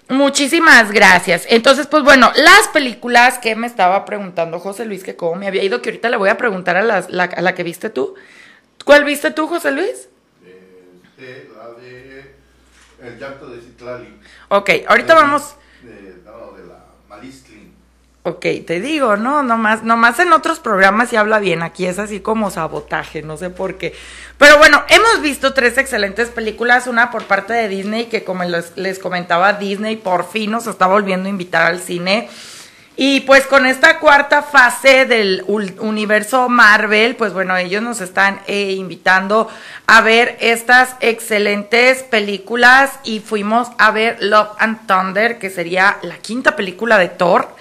Muchísimas 0.10 0.92
gracias. 0.92 1.46
Entonces, 1.48 1.88
pues 1.88 2.04
bueno, 2.04 2.32
las 2.36 2.68
películas 2.74 3.40
que 3.40 3.56
me 3.56 3.68
estaba 3.68 4.04
preguntando 4.04 4.60
José 4.60 4.86
Luis, 4.86 5.04
que 5.04 5.16
cómo 5.16 5.36
me 5.36 5.48
había 5.48 5.64
ido, 5.64 5.82
que 5.82 5.90
ahorita 5.90 6.10
le 6.10 6.18
voy 6.18 6.30
a 6.30 6.38
preguntar 6.38 6.76
a 6.76 6.84
la, 6.84 6.98
a 6.98 7.42
la 7.42 7.56
que 7.56 7.64
viste 7.64 7.90
tú. 7.90 8.16
¿Cuál 8.84 9.06
viste 9.06 9.32
tú, 9.32 9.48
José 9.48 9.72
Luis? 9.72 10.10
Este, 10.44 11.50
la 11.56 11.80
de 11.80 12.36
El 13.02 13.20
llanto 13.20 13.50
de 13.50 13.62
Citlali. 13.62 14.20
Ok, 14.50 14.70
ahorita 14.88 15.14
vamos... 15.14 15.56
De, 15.82 16.18
no, 16.26 16.58
de 16.58 16.68
la 16.68 16.86
Ok, 18.24 18.46
te 18.68 18.80
digo, 18.80 19.18
no, 19.18 19.42
nomás, 19.42 19.82
nomás 19.82 20.20
en 20.20 20.32
otros 20.32 20.60
programas 20.60 21.10
sí 21.10 21.16
habla 21.16 21.40
bien, 21.40 21.64
aquí 21.64 21.88
es 21.88 21.98
así 21.98 22.20
como 22.20 22.52
sabotaje, 22.52 23.24
no 23.24 23.36
sé 23.36 23.50
por 23.50 23.80
qué. 23.80 23.96
Pero 24.38 24.60
bueno, 24.60 24.84
hemos 24.90 25.24
visto 25.24 25.56
tres 25.56 25.80
excelentes 25.80 26.30
películas, 26.30 26.86
una 26.86 27.10
por 27.10 27.24
parte 27.24 27.54
de 27.54 27.68
Disney, 27.68 28.06
que 28.06 28.24
como 28.24 28.44
les, 28.44 28.78
les 28.78 29.00
comentaba, 29.00 29.54
Disney 29.54 29.96
por 29.96 30.30
fin 30.30 30.52
nos 30.52 30.68
está 30.68 30.86
volviendo 30.86 31.28
a 31.28 31.32
invitar 31.32 31.64
al 31.64 31.80
cine. 31.80 32.30
Y 32.96 33.22
pues 33.22 33.48
con 33.48 33.66
esta 33.66 33.98
cuarta 33.98 34.44
fase 34.44 35.06
del 35.06 35.44
universo 35.48 36.48
Marvel, 36.50 37.16
pues 37.16 37.34
bueno, 37.34 37.58
ellos 37.58 37.82
nos 37.82 38.02
están 38.02 38.42
eh, 38.46 38.74
invitando 38.74 39.50
a 39.88 40.02
ver 40.02 40.38
estas 40.42 40.96
excelentes 41.00 42.04
películas 42.04 42.92
y 43.04 43.20
fuimos 43.20 43.70
a 43.80 43.90
ver 43.90 44.18
Love 44.22 44.50
and 44.60 44.86
Thunder, 44.86 45.40
que 45.40 45.50
sería 45.50 45.98
la 46.04 46.18
quinta 46.18 46.56
película 46.56 47.00
de 47.00 47.08
Thor. 47.08 47.56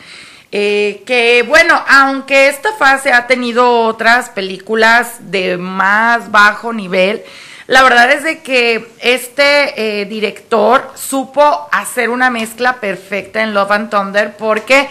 Eh, 0.53 1.03
que 1.07 1.45
bueno, 1.47 1.81
aunque 1.87 2.49
esta 2.49 2.73
fase 2.73 3.13
ha 3.13 3.29
tenido 3.29 3.83
otras 3.83 4.31
películas 4.31 5.31
de 5.31 5.57
más 5.57 6.33
bajo 6.33 6.73
nivel, 6.73 7.23
la 7.69 7.85
verdad 7.85 8.11
es 8.11 8.25
de 8.25 8.41
que 8.41 8.89
este 8.99 10.01
eh, 10.01 10.07
director 10.07 10.91
supo 10.97 11.69
hacer 11.71 12.11
una 12.11 12.29
mezcla 12.29 12.81
perfecta 12.81 13.45
en 13.45 13.55
Love 13.55 13.71
and 13.71 13.91
Thunder 13.91 14.37
porque 14.37 14.89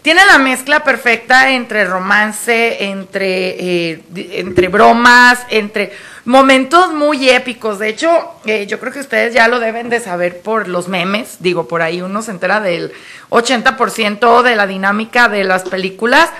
tiene 0.00 0.24
la 0.24 0.38
mezcla 0.38 0.82
perfecta 0.82 1.50
entre 1.50 1.84
romance, 1.84 2.84
entre, 2.84 3.92
eh, 3.92 4.02
entre 4.14 4.68
bromas, 4.68 5.40
entre 5.50 5.92
momentos 6.24 6.92
muy 6.92 7.28
épicos. 7.28 7.78
De 7.78 7.88
hecho, 7.88 8.10
eh, 8.44 8.66
yo 8.66 8.78
creo 8.78 8.92
que 8.92 9.00
ustedes 9.00 9.34
ya 9.34 9.48
lo 9.48 9.60
deben 9.60 9.88
de 9.88 10.00
saber 10.00 10.40
por 10.40 10.68
los 10.68 10.88
memes. 10.88 11.36
Digo, 11.40 11.68
por 11.68 11.82
ahí 11.82 12.02
uno 12.02 12.22
se 12.22 12.30
entera 12.30 12.60
del 12.60 12.92
80% 13.30 14.42
de 14.42 14.56
la 14.56 14.66
dinámica 14.66 15.28
de 15.28 15.44
las 15.44 15.62
películas. 15.62 16.30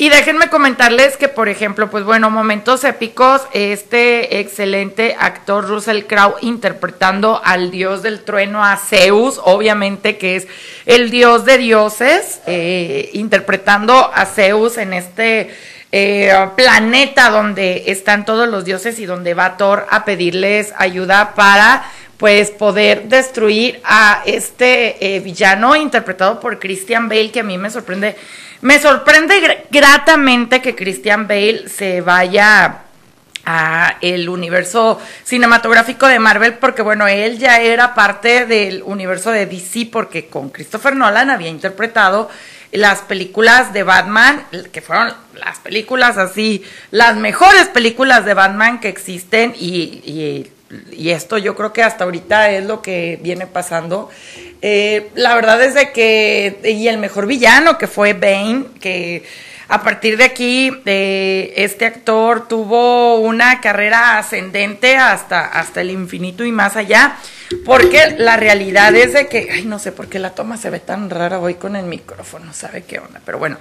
Y 0.00 0.08
déjenme 0.08 0.48
comentarles 0.48 1.18
que, 1.18 1.28
por 1.28 1.50
ejemplo, 1.50 1.90
pues 1.90 2.04
bueno, 2.04 2.30
momentos 2.30 2.84
épicos, 2.84 3.42
este 3.52 4.40
excelente 4.40 5.14
actor 5.20 5.68
Russell 5.68 6.04
Crowe 6.04 6.36
interpretando 6.40 7.38
al 7.44 7.70
dios 7.70 8.02
del 8.02 8.22
trueno, 8.24 8.64
a 8.64 8.78
Zeus, 8.78 9.38
obviamente 9.44 10.16
que 10.16 10.36
es 10.36 10.48
el 10.86 11.10
dios 11.10 11.44
de 11.44 11.58
dioses, 11.58 12.40
eh, 12.46 13.10
interpretando 13.12 14.10
a 14.14 14.24
Zeus 14.24 14.78
en 14.78 14.94
este 14.94 15.50
eh, 15.92 16.32
planeta 16.56 17.30
donde 17.30 17.84
están 17.86 18.24
todos 18.24 18.48
los 18.48 18.64
dioses 18.64 18.98
y 18.98 19.06
donde 19.06 19.34
va 19.34 19.56
Thor 19.56 19.86
a 19.90 20.04
pedirles 20.04 20.72
ayuda 20.76 21.34
para 21.34 21.84
pues 22.16 22.50
poder 22.50 23.08
destruir 23.08 23.80
a 23.82 24.22
este 24.26 25.16
eh, 25.16 25.20
villano 25.20 25.74
interpretado 25.74 26.38
por 26.38 26.58
Christian 26.58 27.08
Bale, 27.08 27.30
que 27.30 27.40
a 27.40 27.44
mí 27.44 27.56
me 27.56 27.70
sorprende 27.70 28.16
me 28.62 28.78
sorprende 28.78 29.64
gratamente 29.70 30.60
que 30.60 30.74
Christian 30.74 31.26
Bale 31.26 31.68
se 31.68 32.02
vaya 32.02 32.82
a 33.46 33.96
el 34.02 34.28
universo 34.28 35.00
cinematográfico 35.24 36.06
de 36.06 36.18
Marvel 36.18 36.54
porque 36.54 36.82
bueno, 36.82 37.08
él 37.08 37.38
ya 37.38 37.58
era 37.60 37.94
parte 37.94 38.44
del 38.44 38.82
universo 38.84 39.30
de 39.30 39.46
DC 39.46 39.88
porque 39.90 40.26
con 40.26 40.50
Christopher 40.50 40.94
Nolan 40.94 41.30
había 41.30 41.48
interpretado 41.48 42.28
las 42.72 43.00
películas 43.00 43.72
de 43.72 43.82
Batman, 43.82 44.44
que 44.72 44.80
fueron 44.80 45.12
las 45.34 45.58
películas 45.58 46.18
así, 46.18 46.64
las 46.90 47.16
mejores 47.16 47.68
películas 47.68 48.24
de 48.24 48.34
Batman 48.34 48.80
que 48.80 48.88
existen 48.88 49.54
y, 49.58 50.46
y, 50.92 51.10
esto 51.10 51.36
yo 51.36 51.56
creo 51.56 51.72
que 51.72 51.82
hasta 51.82 52.04
ahorita 52.04 52.52
es 52.52 52.64
lo 52.64 52.80
que 52.80 53.18
viene 53.20 53.48
pasando. 53.48 54.08
Eh, 54.62 55.10
la 55.14 55.34
verdad 55.34 55.60
es 55.62 55.74
de 55.74 55.90
que, 55.90 56.60
y 56.64 56.86
el 56.86 56.98
mejor 56.98 57.26
villano 57.26 57.76
que 57.76 57.88
fue 57.88 58.12
Bane, 58.12 58.66
que 58.80 59.24
a 59.70 59.82
partir 59.84 60.16
de 60.16 60.24
aquí 60.24 60.82
eh, 60.84 61.54
este 61.56 61.86
actor 61.86 62.48
tuvo 62.48 63.20
una 63.20 63.60
carrera 63.60 64.18
ascendente 64.18 64.96
hasta, 64.96 65.46
hasta 65.46 65.80
el 65.80 65.90
infinito 65.90 66.44
y 66.44 66.50
más 66.50 66.76
allá. 66.76 67.16
Porque 67.64 68.14
la 68.16 68.36
realidad 68.36 68.94
es 68.94 69.12
de 69.12 69.26
que, 69.26 69.48
ay, 69.50 69.64
no 69.64 69.80
sé 69.80 69.90
por 69.90 70.08
qué 70.08 70.20
la 70.20 70.34
toma 70.36 70.56
se 70.56 70.70
ve 70.70 70.78
tan 70.78 71.10
rara, 71.10 71.38
voy 71.38 71.54
con 71.54 71.74
el 71.74 71.84
micrófono, 71.84 72.52
sabe 72.52 72.84
qué 72.84 73.00
onda, 73.00 73.20
pero 73.24 73.38
bueno. 73.38 73.58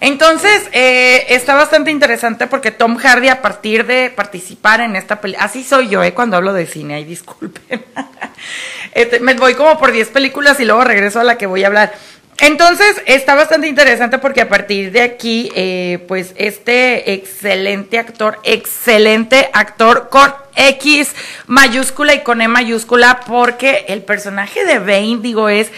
Entonces, 0.00 0.68
eh, 0.72 1.24
está 1.30 1.54
bastante 1.54 1.90
interesante 1.90 2.46
porque 2.46 2.70
Tom 2.70 2.96
Hardy, 2.96 3.28
a 3.28 3.40
partir 3.40 3.86
de 3.86 4.10
participar 4.10 4.82
en 4.82 4.94
esta 4.94 5.22
película, 5.22 5.46
así 5.46 5.64
soy 5.64 5.88
yo, 5.88 6.02
eh, 6.02 6.12
cuando 6.12 6.36
hablo 6.36 6.52
de 6.52 6.66
cine, 6.66 6.94
ay, 6.96 7.04
disculpen. 7.04 7.82
este, 8.94 9.20
me 9.20 9.32
voy 9.34 9.54
como 9.54 9.78
por 9.78 9.90
10 9.90 10.08
películas 10.08 10.60
y 10.60 10.66
luego 10.66 10.84
regreso 10.84 11.20
a 11.20 11.24
la 11.24 11.38
que 11.38 11.46
voy 11.46 11.64
a 11.64 11.68
hablar. 11.68 11.94
Entonces, 12.40 13.02
está 13.04 13.34
bastante 13.34 13.68
interesante 13.68 14.18
porque 14.18 14.40
a 14.40 14.48
partir 14.48 14.92
de 14.92 15.02
aquí, 15.02 15.52
eh, 15.54 16.02
pues 16.08 16.32
este 16.36 17.12
excelente 17.12 17.98
actor, 17.98 18.38
excelente 18.44 19.50
actor 19.52 20.08
con 20.08 20.32
X 20.56 21.14
mayúscula 21.46 22.14
y 22.14 22.22
con 22.22 22.40
E 22.40 22.48
mayúscula, 22.48 23.20
porque 23.26 23.84
el 23.88 24.02
personaje 24.02 24.64
de 24.64 24.78
Bane, 24.78 25.18
digo, 25.20 25.50
es 25.50 25.70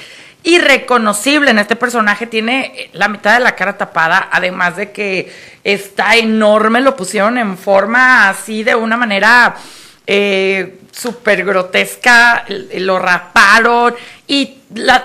irreconocible 0.45 1.50
en 1.50 1.59
este 1.59 1.75
personaje, 1.75 2.28
tiene 2.28 2.90
la 2.92 3.09
mitad 3.09 3.35
de 3.35 3.40
la 3.40 3.57
cara 3.57 3.76
tapada, 3.76 4.28
además 4.31 4.76
de 4.76 4.92
que 4.92 5.33
está 5.64 6.16
enorme, 6.16 6.81
lo 6.81 6.95
pusieron 6.95 7.38
en 7.38 7.59
forma 7.59 8.28
así 8.28 8.62
de 8.62 8.76
una 8.76 8.97
manera 8.97 9.57
eh, 10.06 10.80
súper 10.90 11.44
grotesca, 11.44 12.44
lo 12.49 12.99
raparon 12.99 13.94
y 14.26 14.59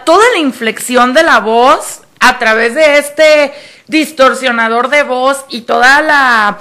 toda 0.05 0.23
la 0.33 0.39
inflexión 0.39 1.13
de 1.13 1.23
la 1.23 1.39
voz 1.39 2.01
a 2.19 2.39
través 2.39 2.75
de 2.75 2.97
este 2.97 3.53
distorsionador 3.87 4.89
de 4.89 5.03
voz 5.03 5.45
y 5.49 5.61
toda 5.61 6.01
la 6.01 6.59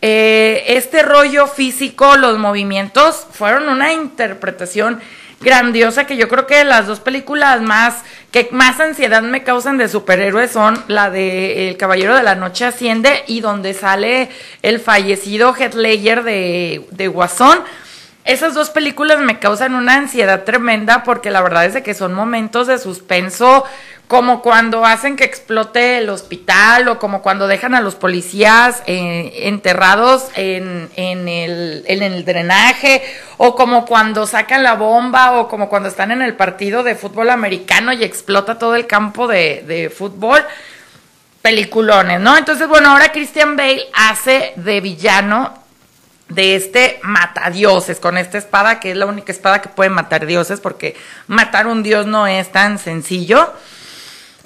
eh, 0.00 0.64
este 0.68 1.02
rollo 1.02 1.48
físico, 1.48 2.16
los 2.16 2.38
movimientos 2.38 3.26
fueron 3.32 3.68
una 3.68 3.92
interpretación 3.92 5.00
grandiosa 5.40 6.06
que 6.06 6.16
yo 6.16 6.28
creo 6.28 6.46
que 6.46 6.64
las 6.64 6.86
dos 6.86 7.00
películas 7.00 7.60
más 7.60 8.02
que 8.30 8.48
más 8.50 8.78
ansiedad 8.80 9.22
me 9.22 9.44
causan 9.44 9.78
de 9.78 9.88
superhéroes 9.88 10.50
son 10.50 10.82
la 10.88 11.10
de 11.10 11.68
El 11.68 11.76
Caballero 11.76 12.14
de 12.14 12.22
la 12.22 12.34
Noche 12.34 12.64
Asciende 12.64 13.24
y 13.26 13.40
donde 13.40 13.72
sale 13.72 14.28
el 14.62 14.80
fallecido 14.80 15.54
Heath 15.54 15.74
Ledger 15.74 16.24
de, 16.24 16.86
de 16.90 17.08
Guasón. 17.08 17.58
Esas 18.28 18.52
dos 18.52 18.68
películas 18.68 19.20
me 19.20 19.38
causan 19.38 19.74
una 19.74 19.94
ansiedad 19.94 20.44
tremenda 20.44 21.02
porque 21.02 21.30
la 21.30 21.40
verdad 21.40 21.64
es 21.64 21.72
de 21.72 21.82
que 21.82 21.94
son 21.94 22.12
momentos 22.12 22.66
de 22.66 22.76
suspenso 22.76 23.64
como 24.06 24.42
cuando 24.42 24.84
hacen 24.84 25.16
que 25.16 25.24
explote 25.24 25.96
el 25.96 26.10
hospital 26.10 26.88
o 26.88 26.98
como 26.98 27.22
cuando 27.22 27.48
dejan 27.48 27.74
a 27.74 27.80
los 27.80 27.94
policías 27.94 28.82
eh, 28.84 29.32
enterrados 29.44 30.28
en, 30.36 30.90
el 30.94 32.24
drenaje 32.26 33.02
o 33.38 33.54
como 33.54 33.86
cuando 33.86 34.26
sacan 34.26 34.62
la 34.62 34.74
bomba 34.74 35.32
o 35.40 35.48
como 35.48 35.70
cuando 35.70 35.88
están 35.88 36.10
en 36.10 36.20
el 36.20 36.36
partido 36.36 36.82
de 36.82 36.96
fútbol 36.96 37.30
americano 37.30 37.94
y 37.94 38.04
explota 38.04 38.58
todo 38.58 38.74
el 38.74 38.86
campo 38.86 39.26
de, 39.26 39.64
de 39.66 39.88
fútbol. 39.88 40.44
Peliculones, 41.40 42.20
¿no? 42.20 42.36
Entonces, 42.36 42.68
bueno, 42.68 42.90
ahora 42.90 43.10
Christian 43.10 43.56
Bale 43.56 43.86
hace 43.94 44.52
de 44.56 44.82
villano 44.82 45.57
de 46.28 46.56
este 46.56 47.00
matadioses 47.02 48.00
con 48.00 48.18
esta 48.18 48.38
espada 48.38 48.80
que 48.80 48.90
es 48.90 48.96
la 48.96 49.06
única 49.06 49.32
espada 49.32 49.62
que 49.62 49.68
puede 49.68 49.90
matar 49.90 50.26
dioses 50.26 50.60
porque 50.60 50.94
matar 51.26 51.66
un 51.66 51.82
dios 51.82 52.06
no 52.06 52.26
es 52.26 52.50
tan 52.52 52.78
sencillo. 52.78 53.52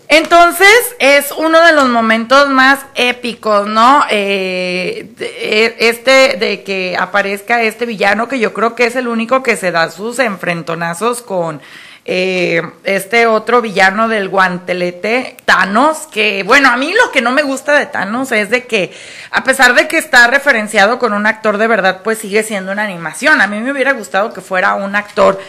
Entonces 0.08 0.68
es 0.98 1.32
uno 1.32 1.64
de 1.64 1.72
los 1.72 1.88
momentos 1.88 2.48
más 2.50 2.80
épicos, 2.94 3.66
¿no? 3.66 4.04
Eh, 4.10 5.10
e, 5.18 5.76
este 5.78 6.36
de 6.36 6.62
que 6.64 6.96
aparezca 6.98 7.62
este 7.62 7.86
villano 7.86 8.28
que 8.28 8.38
yo 8.38 8.52
creo 8.52 8.74
que 8.74 8.84
es 8.84 8.96
el 8.96 9.08
único 9.08 9.42
que 9.42 9.56
se 9.56 9.70
da 9.70 9.90
sus 9.90 10.18
enfrentonazos 10.18 11.22
con 11.22 11.62
eh, 12.04 12.62
este 12.82 13.26
otro 13.26 13.62
villano 13.62 14.08
del 14.08 14.28
guantelete, 14.28 15.36
Thanos, 15.44 16.08
que 16.10 16.42
bueno, 16.42 16.68
a 16.68 16.76
mí 16.76 16.92
lo 16.92 17.12
que 17.12 17.20
no 17.20 17.30
me 17.30 17.42
gusta 17.42 17.78
de 17.78 17.86
Thanos 17.86 18.32
es 18.32 18.50
de 18.50 18.66
que 18.66 18.92
a 19.30 19.44
pesar 19.44 19.74
de 19.74 19.86
que 19.86 19.98
está 19.98 20.26
referenciado 20.26 20.98
con 20.98 21.12
un 21.12 21.26
actor 21.26 21.58
de 21.58 21.68
verdad, 21.68 22.00
pues 22.02 22.18
sigue 22.18 22.42
siendo 22.42 22.72
una 22.72 22.84
animación. 22.84 23.40
A 23.40 23.46
mí 23.46 23.60
me 23.60 23.70
hubiera 23.70 23.92
gustado 23.92 24.32
que 24.32 24.40
fuera 24.40 24.74
un 24.74 24.96
actor 24.96 25.40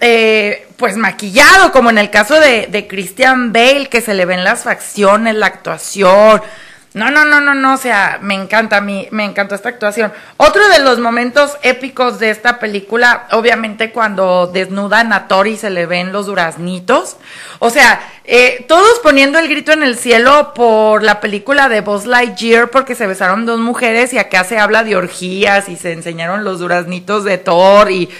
eh, 0.00 0.68
pues 0.76 0.96
maquillado, 0.96 1.72
como 1.72 1.90
en 1.90 1.98
el 1.98 2.10
caso 2.10 2.38
de, 2.38 2.68
de 2.68 2.86
Christian 2.86 3.52
Bale, 3.52 3.88
que 3.88 4.00
se 4.00 4.14
le 4.14 4.24
ven 4.24 4.44
las 4.44 4.62
facciones, 4.62 5.34
la 5.34 5.46
actuación. 5.46 6.42
No, 6.94 7.10
no, 7.10 7.24
no, 7.24 7.40
no, 7.40 7.54
no, 7.54 7.74
o 7.74 7.76
sea, 7.78 8.18
me 8.20 8.34
encanta 8.34 8.76
a 8.76 8.80
mí, 8.82 9.08
me 9.12 9.24
encantó 9.24 9.54
esta 9.54 9.70
actuación. 9.70 10.12
Otro 10.36 10.68
de 10.68 10.78
los 10.80 10.98
momentos 10.98 11.56
épicos 11.62 12.18
de 12.18 12.28
esta 12.28 12.58
película, 12.58 13.28
obviamente 13.30 13.92
cuando 13.92 14.46
desnudan 14.46 15.14
a 15.14 15.26
Tori 15.26 15.52
y 15.52 15.56
se 15.56 15.70
le 15.70 15.86
ven 15.86 16.12
los 16.12 16.26
duraznitos. 16.26 17.16
O 17.60 17.70
sea, 17.70 17.98
eh, 18.24 18.66
todos 18.68 18.98
poniendo 18.98 19.38
el 19.38 19.48
grito 19.48 19.72
en 19.72 19.82
el 19.82 19.96
cielo 19.96 20.52
por 20.54 21.02
la 21.02 21.20
película 21.20 21.70
de 21.70 21.80
Buzz 21.80 22.04
Lightyear 22.04 22.68
porque 22.68 22.94
se 22.94 23.06
besaron 23.06 23.46
dos 23.46 23.58
mujeres 23.58 24.12
y 24.12 24.18
acá 24.18 24.44
se 24.44 24.58
habla 24.58 24.84
de 24.84 24.94
orgías 24.94 25.70
y 25.70 25.76
se 25.76 25.92
enseñaron 25.92 26.44
los 26.44 26.58
duraznitos 26.58 27.24
de 27.24 27.38
Thor 27.38 27.90
y 27.90 28.10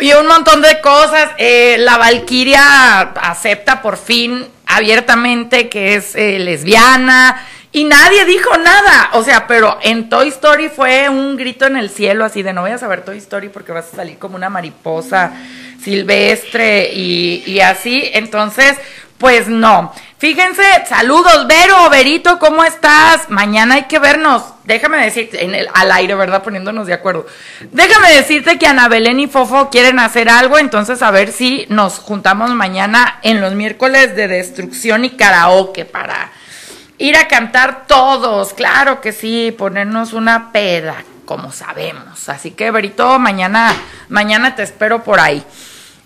y 0.00 0.12
un 0.12 0.26
montón 0.26 0.62
de 0.62 0.80
cosas. 0.80 1.30
Eh, 1.38 1.76
la 1.78 1.98
Valkyria 1.98 3.00
acepta 3.00 3.82
por 3.82 3.96
fin 3.96 4.46
abiertamente 4.66 5.68
que 5.68 5.96
es 5.96 6.14
eh, 6.14 6.38
lesbiana. 6.38 7.44
Y 7.72 7.84
nadie 7.84 8.24
dijo 8.24 8.56
nada. 8.58 9.10
O 9.12 9.22
sea, 9.22 9.46
pero 9.46 9.78
en 9.82 10.08
Toy 10.08 10.28
Story 10.28 10.68
fue 10.68 11.08
un 11.08 11.36
grito 11.36 11.66
en 11.66 11.76
el 11.76 11.90
cielo 11.90 12.24
así 12.24 12.42
de 12.42 12.52
no 12.52 12.62
vayas 12.62 12.82
a 12.82 12.88
ver 12.88 13.04
Toy 13.04 13.18
Story 13.18 13.48
porque 13.48 13.72
vas 13.72 13.92
a 13.92 13.96
salir 13.96 14.18
como 14.18 14.36
una 14.36 14.50
mariposa 14.50 15.32
silvestre 15.82 16.92
y, 16.92 17.60
así. 17.60 18.10
Entonces, 18.12 18.76
pues 19.18 19.48
no. 19.48 19.92
Fíjense, 20.18 20.62
saludos, 20.86 21.46
Vero, 21.46 21.88
Verito, 21.88 22.38
¿cómo 22.38 22.64
estás? 22.64 23.30
Mañana 23.30 23.76
hay 23.76 23.84
que 23.84 23.98
vernos. 23.98 24.42
Déjame 24.64 25.02
decirte, 25.02 25.44
en 25.44 25.54
el, 25.54 25.68
al 25.72 25.92
aire, 25.92 26.14
¿verdad? 26.14 26.42
Poniéndonos 26.42 26.86
de 26.86 26.92
acuerdo. 26.92 27.26
Déjame 27.70 28.12
decirte 28.12 28.58
que 28.58 28.66
Ana 28.66 28.88
Belén 28.88 29.20
y 29.20 29.28
Fofo 29.28 29.70
quieren 29.70 29.98
hacer 29.98 30.28
algo, 30.28 30.58
entonces 30.58 31.00
a 31.02 31.10
ver 31.10 31.32
si 31.32 31.66
nos 31.70 31.98
juntamos 31.98 32.50
mañana 32.50 33.18
en 33.22 33.40
los 33.40 33.54
miércoles 33.54 34.14
de 34.14 34.28
destrucción 34.28 35.06
y 35.06 35.10
karaoke 35.10 35.86
para 35.86 36.32
ir 37.00 37.16
a 37.16 37.26
cantar 37.26 37.86
todos. 37.88 38.52
Claro 38.52 39.00
que 39.00 39.12
sí, 39.12 39.52
ponernos 39.56 40.12
una 40.12 40.52
peda, 40.52 41.02
como 41.24 41.50
sabemos. 41.50 42.28
Así 42.28 42.52
que, 42.52 42.70
Verito, 42.70 43.18
mañana, 43.18 43.74
mañana 44.08 44.54
te 44.54 44.62
espero 44.62 45.02
por 45.02 45.18
ahí. 45.18 45.42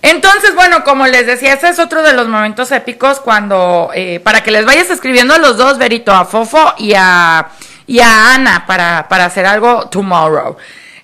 Entonces, 0.02 0.54
bueno, 0.54 0.84
como 0.84 1.06
les 1.06 1.26
decía, 1.26 1.54
ese 1.54 1.68
es 1.68 1.78
otro 1.78 2.02
de 2.02 2.12
los 2.12 2.28
momentos 2.28 2.70
épicos 2.70 3.20
cuando, 3.20 3.90
eh, 3.94 4.20
para 4.20 4.42
que 4.42 4.50
les 4.50 4.64
vayas 4.64 4.88
escribiendo 4.90 5.34
a 5.34 5.38
los 5.38 5.56
dos, 5.56 5.78
Verito, 5.78 6.12
a 6.12 6.24
Fofo 6.26 6.74
y 6.78 6.94
a, 6.94 7.48
y 7.86 7.98
a 8.00 8.34
Ana 8.34 8.64
para, 8.66 9.08
para 9.08 9.24
hacer 9.24 9.46
algo 9.46 9.88
tomorrow. 9.88 10.56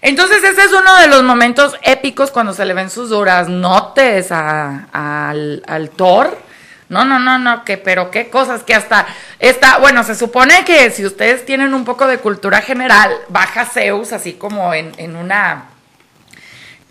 Entonces, 0.03 0.45
ese 0.45 0.65
es 0.65 0.73
uno 0.73 0.97
de 0.97 1.09
los 1.09 1.25
momentos 1.25 1.75
épicos 1.83 2.31
cuando 2.31 2.53
se 2.55 2.65
le 2.65 2.75
ven 2.75 2.91
sus 2.91 3.09
duras 3.09 3.49
notes 3.49 4.31
al, 4.31 5.63
al 5.67 5.91
Thor. 5.97 6.50
No, 6.91 7.05
no, 7.05 7.21
no, 7.21 7.39
no, 7.39 7.65
que, 7.65 7.79
pero 7.79 8.11
qué 8.11 8.31
cosas 8.31 8.65
que 8.65 8.75
hasta 8.75 9.07
está, 9.39 9.79
bueno, 9.79 10.03
se 10.03 10.17
supone 10.17 10.65
que 10.65 10.91
si 10.91 11.07
ustedes 11.07 11.47
tienen 11.47 11.73
un 11.73 11.85
poco 11.85 12.09
de 12.09 12.19
cultura 12.19 12.63
general, 12.63 13.13
baja 13.29 13.65
Zeus 13.65 14.13
así 14.13 14.33
como 14.33 14.75
en, 14.75 14.93
en 14.97 15.15
una 15.15 15.67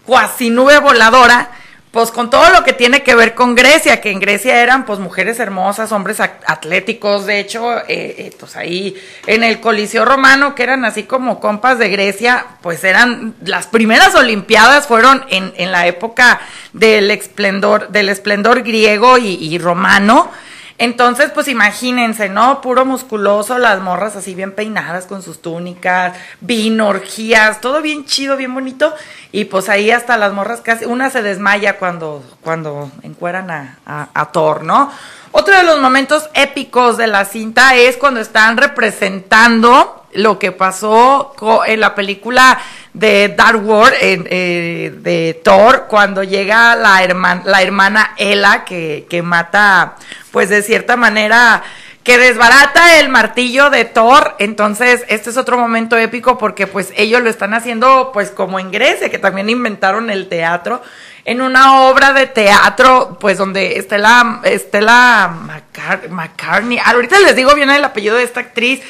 cuasi 0.06 0.50
nube 0.50 0.80
voladora 0.80 1.52
pues 1.92 2.12
con 2.12 2.30
todo 2.30 2.52
lo 2.52 2.64
que 2.64 2.74
tiene 2.74 3.02
que 3.02 3.16
ver 3.16 3.34
con 3.34 3.56
Grecia, 3.56 4.00
que 4.00 4.12
en 4.12 4.20
Grecia 4.20 4.62
eran 4.62 4.86
pues 4.86 5.00
mujeres 5.00 5.40
hermosas, 5.40 5.92
hombres 5.92 6.20
atléticos, 6.20 7.26
de 7.26 7.40
hecho, 7.40 7.80
eh, 7.80 7.84
eh, 7.88 8.32
pues 8.40 8.56
ahí 8.56 8.96
en 9.26 9.44
el 9.44 9.60
Coliseo 9.60 10.06
Romano, 10.06 10.54
que 10.54 10.64
eran 10.64 10.86
así 10.86 11.04
como 11.04 11.40
compas 11.40 11.80
de 11.80 11.90
Grecia, 11.90 12.46
pues 12.62 12.84
eran 12.84 13.34
las 13.44 13.66
primeras 13.66 14.14
Olimpiadas 14.14 14.86
fueron 14.86 15.26
en, 15.30 15.52
en 15.58 15.72
la 15.72 15.88
época 15.88 16.40
del 16.74 17.10
esplendor, 17.10 17.90
del 17.90 18.10
esplendor 18.10 18.62
griego 18.62 19.18
y, 19.18 19.34
y 19.44 19.58
romano. 19.58 20.32
Entonces, 20.80 21.30
pues 21.34 21.50
imagínense, 21.50 22.30
¿no? 22.30 22.62
Puro 22.62 22.86
musculoso, 22.86 23.58
las 23.58 23.82
morras 23.82 24.16
así 24.16 24.34
bien 24.34 24.54
peinadas 24.54 25.06
con 25.06 25.22
sus 25.22 25.42
túnicas, 25.42 26.18
vino, 26.40 26.88
orgías, 26.88 27.60
todo 27.60 27.82
bien 27.82 28.06
chido, 28.06 28.38
bien 28.38 28.54
bonito. 28.54 28.96
Y 29.34 29.46
pues 29.46 29.68
ahí 29.68 29.92
hasta 29.92 30.18
las 30.18 30.32
morras 30.32 30.62
casi, 30.62 30.86
una 30.86 31.10
se 31.10 31.22
desmaya 31.22 31.78
cuando, 31.78 32.24
cuando 32.42 32.90
encueran 33.04 33.52
a, 33.52 33.78
a, 33.86 34.08
a 34.14 34.32
Thor, 34.32 34.64
¿no? 34.64 34.90
Otro 35.34 35.56
de 35.56 35.64
los 35.64 35.80
momentos 35.82 36.30
épicos 36.34 36.96
de 36.96 37.08
la 37.08 37.26
cinta 37.26 37.76
es 37.76 37.98
cuando 37.98 38.22
están 38.22 38.56
representando 38.56 39.99
lo 40.14 40.40
que 40.40 40.52
pasó 40.52 41.34
en 41.66 41.80
la 41.80 41.96
película 41.96 42.60
de 42.94 43.30
Dark 43.30 43.64
World 43.64 43.94
eh, 44.02 44.94
de 44.98 45.40
Thor 45.44 45.86
cuando 45.88 46.24
llega 46.24 46.76
la 46.76 47.04
hermana 47.04 47.44
la 47.46 47.62
hermana 47.62 48.14
Ella 48.18 48.64
que, 48.66 49.06
que 49.10 49.22
mata 49.22 49.96
pues 50.32 50.50
de 50.50 50.62
cierta 50.64 50.98
manera 50.98 51.64
que 52.10 52.18
desbarata 52.18 53.00
el 53.00 53.10
martillo 53.10 53.70
de 53.70 53.86
Thor. 53.86 54.36
Entonces, 54.40 55.06
este 55.10 55.30
es 55.30 55.38
otro 55.38 55.60
momento 55.60 55.96
épico 55.96 56.40
porque 56.40 56.66
pues 56.66 56.92
ellos 56.96 57.22
lo 57.22 57.30
están 57.30 57.54
haciendo 57.54 58.10
pues 58.14 58.32
como 58.32 58.60
en 58.60 58.72
Grecia, 58.72 59.10
que 59.10 59.20
también 59.20 59.48
inventaron 59.48 60.10
el 60.10 60.28
teatro, 60.28 60.82
en 61.26 61.40
una 61.40 61.84
obra 61.84 62.14
de 62.14 62.26
teatro, 62.26 63.18
pues 63.20 63.38
donde 63.38 63.78
Estela, 63.78 64.40
Estela 64.44 65.32
McCar 65.40 66.10
McCartney, 66.10 66.80
ahorita 66.84 67.20
les 67.20 67.36
digo 67.36 67.54
bien 67.54 67.70
el 67.70 67.84
apellido 67.84 68.16
de 68.16 68.24
esta 68.24 68.40
actriz, 68.40 68.82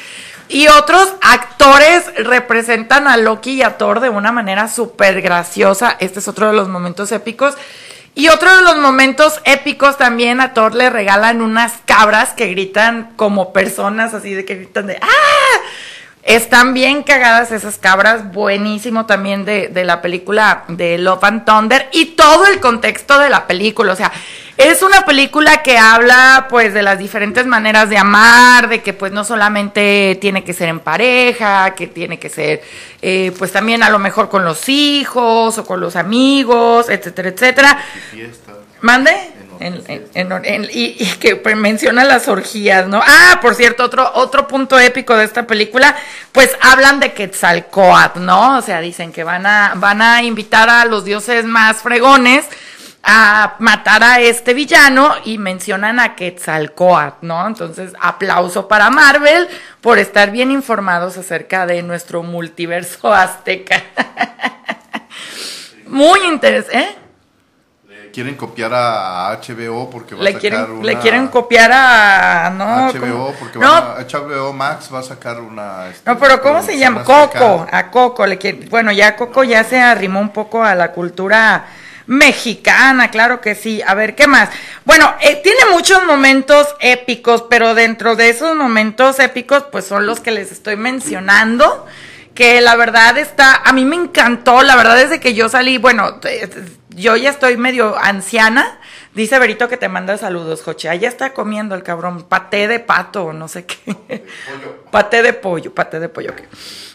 y 0.50 0.66
otros 0.66 1.14
actores 1.22 2.12
representan 2.16 3.06
a 3.06 3.16
Loki 3.16 3.52
y 3.52 3.62
a 3.62 3.78
Thor 3.78 4.00
de 4.00 4.08
una 4.08 4.32
manera 4.32 4.66
súper 4.66 5.22
graciosa. 5.22 5.96
Este 6.00 6.18
es 6.18 6.26
otro 6.26 6.48
de 6.48 6.54
los 6.54 6.68
momentos 6.68 7.12
épicos. 7.12 7.54
Y 8.16 8.28
otro 8.28 8.56
de 8.56 8.62
los 8.62 8.76
momentos 8.76 9.40
épicos 9.44 9.96
también 9.96 10.40
a 10.40 10.52
Thor 10.52 10.74
le 10.74 10.90
regalan 10.90 11.40
unas 11.40 11.74
cabras 11.84 12.30
que 12.32 12.48
gritan 12.48 13.12
como 13.14 13.52
personas, 13.52 14.12
así 14.12 14.34
de 14.34 14.44
que 14.44 14.56
gritan 14.56 14.88
de 14.88 14.98
¡Ah! 15.00 15.60
Están 16.22 16.74
bien 16.74 17.02
cagadas 17.02 17.50
esas 17.50 17.78
cabras, 17.78 18.32
buenísimo 18.32 19.06
también 19.06 19.44
de, 19.44 19.68
de, 19.68 19.84
la 19.84 20.02
película 20.02 20.64
de 20.68 20.98
Love 20.98 21.24
and 21.24 21.44
Thunder 21.46 21.88
y 21.92 22.06
todo 22.14 22.46
el 22.46 22.60
contexto 22.60 23.18
de 23.18 23.30
la 23.30 23.46
película, 23.46 23.94
o 23.94 23.96
sea, 23.96 24.12
es 24.60 24.82
una 24.82 25.06
película 25.06 25.62
que 25.62 25.78
habla 25.78 26.46
pues 26.50 26.74
de 26.74 26.82
las 26.82 26.98
diferentes 26.98 27.46
maneras 27.46 27.88
de 27.88 27.96
amar, 27.96 28.68
de 28.68 28.82
que 28.82 28.92
pues 28.92 29.10
no 29.10 29.24
solamente 29.24 30.18
tiene 30.20 30.44
que 30.44 30.52
ser 30.52 30.68
en 30.68 30.80
pareja, 30.80 31.74
que 31.74 31.86
tiene 31.86 32.18
que 32.18 32.28
ser 32.28 32.62
eh, 33.00 33.32
pues 33.38 33.52
también 33.52 33.82
a 33.82 33.88
lo 33.88 33.98
mejor 33.98 34.28
con 34.28 34.44
los 34.44 34.68
hijos 34.68 35.56
o 35.56 35.64
con 35.64 35.80
los 35.80 35.96
amigos, 35.96 36.90
etcétera, 36.90 37.30
etcétera. 37.30 37.84
¿Mande? 38.82 39.39
En, 39.60 40.68
y, 40.72 40.94
que 41.20 41.36
menciona 41.54 42.04
las 42.04 42.28
orgías, 42.28 42.88
¿no? 42.88 43.02
Ah, 43.06 43.38
por 43.42 43.54
cierto, 43.54 43.84
otro, 43.84 44.10
otro 44.14 44.48
punto 44.48 44.78
épico 44.78 45.14
de 45.16 45.24
esta 45.24 45.46
película, 45.46 45.94
pues 46.32 46.56
hablan 46.62 46.98
de 46.98 47.12
Quetzalcoatl, 47.12 48.24
¿no? 48.24 48.56
O 48.56 48.62
sea, 48.62 48.80
dicen 48.80 49.12
que 49.12 49.22
van 49.22 49.44
a, 49.46 49.74
van 49.76 50.00
a 50.00 50.22
invitar 50.22 50.70
a 50.70 50.86
los 50.86 51.04
dioses 51.04 51.44
más 51.44 51.78
fregones 51.78 52.46
a 53.02 53.56
matar 53.58 54.02
a 54.02 54.20
este 54.20 54.54
villano 54.54 55.14
y 55.24 55.38
mencionan 55.38 56.00
a 56.00 56.14
Quetzalcoatl, 56.16 57.26
¿no? 57.26 57.46
Entonces, 57.46 57.92
aplauso 58.00 58.66
para 58.66 58.88
Marvel 58.90 59.46
por 59.82 59.98
estar 59.98 60.30
bien 60.30 60.50
informados 60.50 61.18
acerca 61.18 61.66
de 61.66 61.82
nuestro 61.82 62.22
multiverso 62.22 63.12
azteca. 63.12 63.82
Muy 65.86 66.20
interesante, 66.20 66.78
¿eh? 66.78 67.09
Le 68.10 68.14
quieren 68.14 68.34
copiar 68.34 68.72
a 68.74 69.30
HBO 69.40 69.88
porque 69.88 70.16
va 70.16 70.22
Le 70.24 70.30
a 70.30 70.32
sacar 70.32 70.40
quieren, 70.40 70.70
una... 70.72 70.84
le 70.84 70.98
quieren 70.98 71.28
copiar 71.28 71.70
a... 71.72 72.50
No, 72.50 72.88
HBO 72.92 73.00
¿cómo? 73.00 73.32
porque 73.38 73.58
no, 73.60 73.72
a- 73.72 73.98
HBO 74.02 74.52
Max 74.52 74.90
va 74.92 74.98
a 74.98 75.02
sacar 75.04 75.40
una... 75.40 75.86
este, 75.88 76.10
No, 76.10 76.18
pero 76.18 76.42
¿cómo 76.42 76.60
se 76.60 76.76
llama? 76.76 77.04
Coco, 77.04 77.66
a 77.70 77.90
Coco. 77.90 78.26
Le 78.26 78.36
quiere- 78.36 78.66
bueno, 78.68 78.90
ya 78.90 79.14
Coco 79.14 79.44
ya 79.44 79.62
se 79.62 79.80
arrimó 79.80 80.18
un 80.20 80.30
poco 80.32 80.64
a 80.64 80.74
la 80.74 80.90
cultura 80.90 81.66
mexicana, 82.08 83.10
claro 83.12 83.40
que 83.40 83.54
sí. 83.54 83.80
A 83.86 83.94
ver, 83.94 84.16
¿qué 84.16 84.26
más? 84.26 84.48
Bueno, 84.84 85.14
eh, 85.20 85.40
tiene 85.44 85.60
muchos 85.70 86.04
momentos 86.04 86.66
épicos, 86.80 87.44
pero 87.48 87.74
dentro 87.74 88.16
de 88.16 88.30
esos 88.30 88.56
momentos 88.56 89.20
épicos, 89.20 89.64
pues 89.70 89.84
son 89.86 90.04
los 90.06 90.18
que 90.18 90.32
les 90.32 90.50
estoy 90.50 90.74
mencionando. 90.76 91.86
Que 92.34 92.60
la 92.60 92.74
verdad 92.76 93.18
está, 93.18 93.56
a 93.64 93.72
mí 93.72 93.84
me 93.84 93.96
encantó, 93.96 94.62
la 94.62 94.74
verdad 94.74 94.96
desde 94.96 95.20
que 95.20 95.34
yo 95.34 95.48
salí, 95.48 95.78
bueno, 95.78 96.20
yo 97.00 97.16
ya 97.16 97.30
estoy 97.30 97.56
medio 97.56 97.96
anciana. 97.96 98.78
Dice 99.14 99.38
Berito 99.38 99.68
que 99.68 99.76
te 99.76 99.88
manda 99.88 100.16
saludos, 100.18 100.62
Joche. 100.62 100.88
Allá 100.88 101.08
está 101.08 101.32
comiendo 101.32 101.74
el 101.74 101.82
cabrón, 101.82 102.22
paté 102.28 102.68
de 102.68 102.78
pato, 102.78 103.32
no 103.32 103.48
sé 103.48 103.66
qué. 103.66 104.24
Paté 104.90 105.22
de 105.22 105.32
pollo, 105.32 105.74
paté 105.74 106.00
de 106.00 106.08
pollo. 106.08 106.32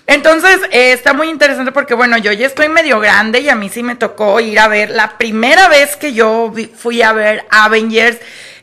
Entonces, 0.08 0.62
eh, 0.72 0.91
está 0.91 1.13
muy 1.13 1.30
interesante 1.30 1.72
porque, 1.72 1.94
bueno, 1.94 2.18
yo 2.18 2.32
ya 2.32 2.46
estoy 2.46 2.70
medio 2.70 3.00
grande 3.00 3.39
y 3.39 3.50
a 3.50 3.56
mí 3.56 3.70
sí 3.70 3.84
me 3.84 3.96
tocó 3.96 4.39
ir 4.39 4.60
a 4.60 4.68
ver 4.68 4.91
la 4.91 5.18
primera 5.18 5.68
vez 5.68 5.96
que 5.96 6.13
yo 6.13 6.54
fui 6.76 7.02
a 7.02 7.12
ver 7.12 7.46
Avengers, 7.50 8.18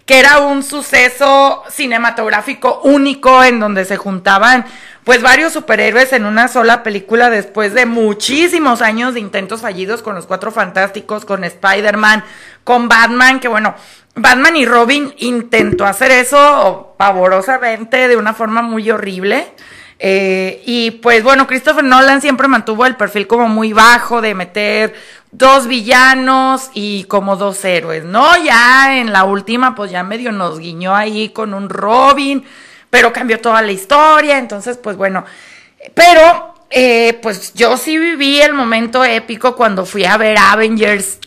que 0.07 0.19
era 0.19 0.39
un 0.39 0.63
suceso 0.63 1.63
cinematográfico 1.71 2.81
único 2.85 3.43
en 3.45 3.61
donde 3.61 3.85
se 3.85 3.97
juntaban 3.97 4.65
pues 5.05 5.21
varios 5.21 5.53
superhéroes 5.53 6.13
en 6.13 6.25
una 6.25 6.47
sola 6.47 6.83
película 6.83 7.29
después 7.29 7.75
de 7.75 7.87
muchísimos 7.87 8.83
años 8.83 9.15
de 9.15 9.21
intentos 9.21 9.61
fallidos 9.61 10.01
con 10.01 10.15
los 10.15 10.27
Cuatro 10.27 10.53
Fantásticos, 10.53 11.25
con 11.25 11.43
Spider-Man, 11.43 12.25
con 12.63 12.89
Batman, 12.89 13.41
que 13.41 13.49
bueno, 13.49 13.75
Batman 14.15 14.57
y 14.57 14.65
Robin 14.65 15.13
intentó 15.19 15.87
hacer 15.87 16.13
eso 16.13 16.95
pavorosamente 16.99 18.09
de 18.09 18.17
una 18.17 18.35
forma 18.35 18.63
muy 18.63 18.91
horrible. 18.91 19.53
Eh, 20.05 20.63
y 20.67 20.93
pues 20.93 21.23
bueno, 21.23 21.47
Christopher 21.47 21.85
Nolan 21.85 22.21
siempre 22.21 22.49
mantuvo 22.49 22.87
el 22.87 22.97
perfil 22.97 23.27
como 23.27 23.49
muy 23.49 23.73
bajo 23.73 24.21
de 24.21 24.35
meter 24.35 24.95
dos 25.33 25.67
villanos 25.67 26.71
y 26.75 27.05
como 27.05 27.37
dos 27.37 27.65
héroes, 27.65 28.05
¿no? 28.05 28.37
Ya 28.45 28.99
en 28.99 29.13
la 29.13 29.25
última 29.25 29.75
pues 29.75 29.91
ya 29.91 30.05
medio 30.05 30.31
nos 30.31 30.59
guiñó 30.59 30.95
ahí 30.95 31.31
con 31.31 31.55
un 31.55 31.71
Robin, 31.71 32.45
pero 32.91 33.13
cambió 33.13 33.41
toda 33.41 33.63
la 33.63 33.73
historia, 33.73 34.39
entonces 34.39 34.77
pues 34.77 34.97
bueno, 34.97 35.25
pero 35.95 36.55
eh, 36.71 37.19
pues 37.23 37.55
yo 37.55 37.77
sí 37.79 37.99
viví 37.99 38.41
el 38.41 38.53
momento 38.53 39.05
épico 39.05 39.57
cuando 39.57 39.87
fui 39.87 40.05
a 40.05 40.19
ver 40.19 40.37
Avengers 40.39 41.19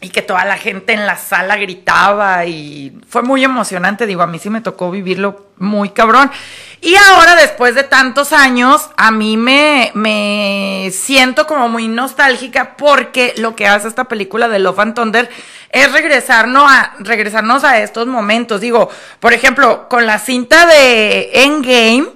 y 0.00 0.10
que 0.10 0.22
toda 0.22 0.44
la 0.44 0.58
gente 0.58 0.92
en 0.92 1.06
la 1.06 1.16
sala 1.16 1.56
gritaba 1.56 2.44
y 2.44 2.98
fue 3.08 3.22
muy 3.22 3.42
emocionante, 3.42 4.06
digo, 4.06 4.22
a 4.22 4.26
mí 4.26 4.38
sí 4.38 4.50
me 4.50 4.60
tocó 4.60 4.90
vivirlo 4.90 5.46
muy 5.58 5.90
cabrón. 5.90 6.30
Y 6.82 6.94
ahora, 6.94 7.34
después 7.34 7.74
de 7.74 7.82
tantos 7.82 8.32
años, 8.32 8.90
a 8.96 9.10
mí 9.10 9.36
me, 9.36 9.90
me 9.94 10.55
siento 10.90 11.46
como 11.46 11.68
muy 11.68 11.88
nostálgica 11.88 12.76
porque 12.76 13.34
lo 13.36 13.56
que 13.56 13.66
hace 13.66 13.88
esta 13.88 14.04
película 14.04 14.48
de 14.48 14.58
Love 14.58 14.78
and 14.80 14.94
Thunder 14.94 15.30
es 15.70 15.92
regresarnos 15.92 16.64
a, 16.70 16.94
regresarnos 16.98 17.64
a 17.64 17.80
estos 17.80 18.06
momentos. 18.06 18.60
Digo, 18.60 18.90
por 19.20 19.32
ejemplo, 19.32 19.88
con 19.88 20.06
la 20.06 20.18
cinta 20.18 20.66
de 20.66 21.30
Endgame, 21.44 22.08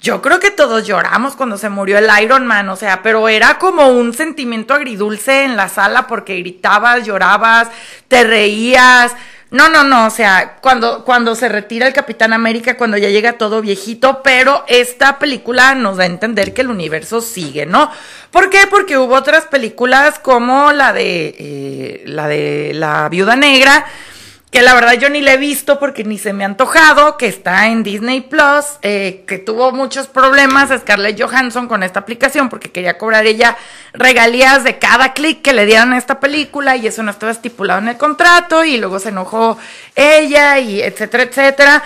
yo 0.00 0.22
creo 0.22 0.40
que 0.40 0.50
todos 0.50 0.86
lloramos 0.86 1.36
cuando 1.36 1.58
se 1.58 1.68
murió 1.68 1.98
el 1.98 2.08
Iron 2.22 2.46
Man, 2.46 2.68
o 2.70 2.76
sea, 2.76 3.02
pero 3.02 3.28
era 3.28 3.58
como 3.58 3.88
un 3.88 4.14
sentimiento 4.14 4.72
agridulce 4.72 5.44
en 5.44 5.56
la 5.56 5.68
sala 5.68 6.06
porque 6.06 6.38
gritabas, 6.38 7.04
llorabas, 7.04 7.68
te 8.08 8.24
reías. 8.24 9.14
No, 9.50 9.68
no, 9.68 9.82
no, 9.82 10.06
o 10.06 10.10
sea, 10.10 10.58
cuando, 10.60 11.04
cuando 11.04 11.34
se 11.34 11.48
retira 11.48 11.88
el 11.88 11.92
Capitán 11.92 12.32
América, 12.32 12.76
cuando 12.76 12.96
ya 12.96 13.08
llega 13.08 13.32
todo 13.32 13.60
viejito, 13.60 14.22
pero 14.22 14.64
esta 14.68 15.18
película 15.18 15.74
nos 15.74 15.96
da 15.96 16.04
a 16.04 16.06
entender 16.06 16.54
que 16.54 16.60
el 16.60 16.70
universo 16.70 17.20
sigue, 17.20 17.66
¿no? 17.66 17.90
¿Por 18.30 18.48
qué? 18.48 18.60
Porque 18.70 18.96
hubo 18.96 19.14
otras 19.14 19.46
películas 19.46 20.20
como 20.20 20.70
la 20.70 20.92
de, 20.92 21.34
eh, 21.36 22.02
la 22.06 22.28
de 22.28 22.70
la 22.74 23.08
Viuda 23.08 23.34
Negra, 23.34 23.86
que 24.50 24.62
la 24.62 24.74
verdad 24.74 24.94
yo 24.94 25.08
ni 25.08 25.22
la 25.22 25.34
he 25.34 25.36
visto 25.36 25.78
porque 25.78 26.02
ni 26.02 26.18
se 26.18 26.32
me 26.32 26.42
ha 26.42 26.46
antojado, 26.46 27.16
que 27.16 27.28
está 27.28 27.68
en 27.68 27.84
Disney 27.84 28.20
Plus, 28.20 28.64
eh, 28.82 29.22
que 29.26 29.38
tuvo 29.38 29.70
muchos 29.70 30.08
problemas 30.08 30.70
Scarlett 30.76 31.20
Johansson 31.20 31.68
con 31.68 31.84
esta 31.84 32.00
aplicación 32.00 32.48
porque 32.48 32.72
quería 32.72 32.98
cobrar 32.98 33.26
ella 33.26 33.56
regalías 33.92 34.64
de 34.64 34.78
cada 34.78 35.12
clic 35.12 35.42
que 35.42 35.52
le 35.52 35.66
dieran 35.66 35.92
a 35.92 35.98
esta 35.98 36.18
película 36.18 36.76
y 36.76 36.88
eso 36.88 37.04
no 37.04 37.12
estaba 37.12 37.30
estipulado 37.30 37.80
en 37.80 37.88
el 37.88 37.96
contrato 37.96 38.64
y 38.64 38.76
luego 38.76 38.98
se 38.98 39.10
enojó 39.10 39.56
ella 39.94 40.58
y 40.58 40.82
etcétera, 40.82 41.22
etcétera. 41.24 41.82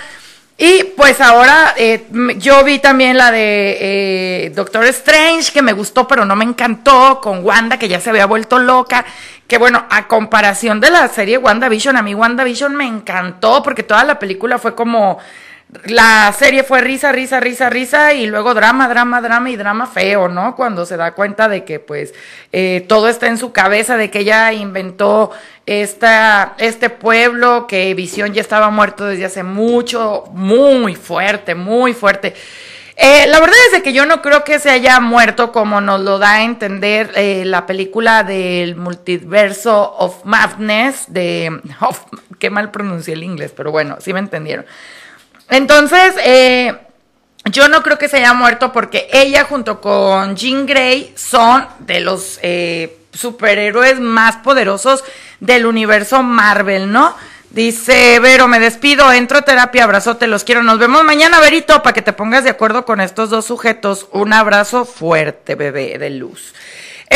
Y 0.56 0.84
pues 0.96 1.20
ahora 1.20 1.74
eh, 1.76 2.06
yo 2.36 2.62
vi 2.62 2.78
también 2.78 3.18
la 3.18 3.32
de 3.32 3.76
eh, 3.80 4.52
Doctor 4.54 4.84
Strange, 4.86 5.52
que 5.52 5.62
me 5.62 5.72
gustó, 5.72 6.06
pero 6.06 6.24
no 6.24 6.36
me 6.36 6.44
encantó, 6.44 7.20
con 7.20 7.44
Wanda, 7.44 7.76
que 7.76 7.88
ya 7.88 8.00
se 8.00 8.10
había 8.10 8.26
vuelto 8.26 8.60
loca. 8.60 9.04
Que 9.48 9.58
bueno, 9.58 9.84
a 9.90 10.06
comparación 10.06 10.80
de 10.80 10.90
la 10.90 11.08
serie 11.08 11.38
WandaVision, 11.38 11.96
a 11.96 12.02
mí 12.02 12.14
WandaVision 12.14 12.74
me 12.74 12.86
encantó, 12.86 13.62
porque 13.62 13.82
toda 13.82 14.04
la 14.04 14.18
película 14.18 14.58
fue 14.58 14.74
como. 14.74 15.18
La 15.82 16.32
serie 16.32 16.62
fue 16.62 16.80
risa, 16.80 17.10
risa, 17.12 17.40
risa, 17.40 17.68
risa, 17.68 18.14
y 18.14 18.26
luego 18.26 18.54
drama, 18.54 18.88
drama, 18.88 19.20
drama 19.20 19.50
y 19.50 19.56
drama 19.56 19.87
feo, 19.87 20.28
¿no? 20.28 20.54
Cuando 20.54 20.87
se 20.87 20.96
da 20.96 21.12
cuenta 21.12 21.48
de 21.48 21.64
que, 21.64 21.80
pues, 21.80 22.14
eh, 22.52 22.84
todo 22.88 23.08
está 23.08 23.26
en 23.26 23.38
su 23.38 23.52
cabeza, 23.52 23.96
de 23.96 24.08
que 24.10 24.20
ella 24.20 24.52
inventó 24.52 25.32
esta, 25.66 26.54
este 26.58 26.90
pueblo, 26.90 27.66
que 27.66 27.92
Visión 27.94 28.32
ya 28.32 28.40
estaba 28.40 28.70
muerto 28.70 29.04
desde 29.04 29.24
hace 29.24 29.42
mucho, 29.42 30.24
muy 30.32 30.94
fuerte, 30.94 31.54
muy 31.54 31.92
fuerte. 31.92 32.34
Eh, 32.96 33.26
la 33.26 33.40
verdad 33.40 33.56
es 33.72 33.82
que 33.82 33.92
yo 33.92 34.06
no 34.06 34.22
creo 34.22 34.44
que 34.44 34.60
se 34.60 34.70
haya 34.70 35.00
muerto 35.00 35.50
como 35.50 35.80
nos 35.80 36.00
lo 36.00 36.20
da 36.20 36.34
a 36.34 36.44
entender 36.44 37.10
eh, 37.16 37.42
la 37.44 37.66
película 37.66 38.22
del 38.22 38.76
multiverso 38.76 39.96
of 39.98 40.24
madness 40.24 41.12
de... 41.12 41.60
qué 42.38 42.50
mal 42.50 42.70
pronuncié 42.70 43.14
el 43.14 43.24
inglés, 43.24 43.52
pero 43.54 43.72
bueno, 43.72 43.96
sí 44.00 44.12
me 44.12 44.20
entendieron. 44.20 44.64
Entonces, 45.48 46.14
eh, 46.24 46.74
yo 47.50 47.68
no 47.68 47.83
creo 47.83 47.98
que 47.98 48.09
se 48.09 48.18
haya 48.18 48.33
muerto 48.33 48.72
porque 48.72 49.09
ella 49.12 49.44
junto 49.44 49.80
con 49.80 50.37
Jean 50.37 50.66
Grey 50.66 51.12
son 51.16 51.66
de 51.80 52.00
los 52.00 52.38
eh, 52.42 52.98
superhéroes 53.12 54.00
más 54.00 54.37
poderosos 54.37 55.04
del 55.40 55.66
universo 55.66 56.22
Marvel, 56.22 56.90
¿no? 56.90 57.14
Dice, 57.50 58.18
Vero, 58.18 58.48
me 58.48 58.59
despido, 58.59 59.12
entro 59.12 59.38
a 59.38 59.42
terapia, 59.42 59.85
abrazote, 59.85 60.26
los 60.26 60.42
quiero. 60.42 60.64
Nos 60.64 60.80
vemos 60.80 61.04
mañana, 61.04 61.38
Verito, 61.38 61.85
para 61.85 61.92
que 61.92 62.02
te 62.02 62.12
pongas 62.12 62.42
de 62.42 62.50
acuerdo 62.50 62.85
con 62.85 63.00
estos 63.00 63.30
dos 63.30 63.44
sujetos. 63.44 64.09
Un 64.11 64.33
abrazo 64.33 64.85
fuerte, 64.85 65.54
bebé 65.54 65.98
de 65.98 66.11
luz. 66.11 66.52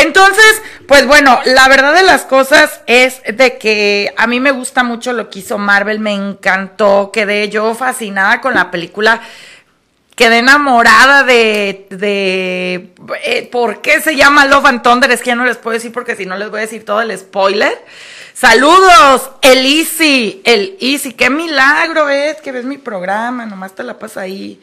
Entonces, 0.01 0.61
pues 0.87 1.05
bueno, 1.05 1.39
la 1.45 1.67
verdad 1.67 1.93
de 1.93 2.03
las 2.03 2.23
cosas 2.23 2.81
es 2.87 3.21
de 3.33 3.57
que 3.57 4.13
a 4.15 4.27
mí 4.27 4.39
me 4.39 4.51
gusta 4.51 4.83
mucho 4.83 5.11
lo 5.11 5.29
que 5.29 5.39
hizo 5.39 5.57
Marvel, 5.57 5.99
me 5.99 6.13
encantó, 6.13 7.11
quedé 7.11 7.49
yo 7.49 7.75
fascinada 7.75 8.39
con 8.39 8.53
la 8.53 8.71
película, 8.71 9.21
quedé 10.15 10.37
enamorada 10.37 11.23
de, 11.23 11.87
de 11.89 12.93
eh, 13.25 13.49
por 13.51 13.81
qué 13.81 13.99
se 13.99 14.15
llama 14.15 14.45
Love 14.45 14.67
and 14.67 14.83
Thunder, 14.83 15.11
es 15.11 15.19
que 15.19 15.31
ya 15.31 15.35
no 15.35 15.45
les 15.45 15.57
puedo 15.57 15.73
decir 15.73 15.91
porque 15.91 16.15
si 16.15 16.25
no 16.25 16.37
les 16.37 16.49
voy 16.49 16.59
a 16.59 16.61
decir 16.61 16.85
todo 16.85 17.01
el 17.01 17.17
spoiler. 17.17 17.77
Saludos, 18.33 19.31
el 19.41 19.65
Easy, 19.65 20.41
el 20.45 20.77
Easy, 20.79 21.11
qué 21.11 21.29
milagro 21.29 22.07
es 22.07 22.37
que 22.37 22.53
ves 22.53 22.63
mi 22.63 22.77
programa, 22.77 23.45
nomás 23.45 23.75
te 23.75 23.83
la 23.83 23.99
pasas 23.99 24.23
ahí 24.23 24.61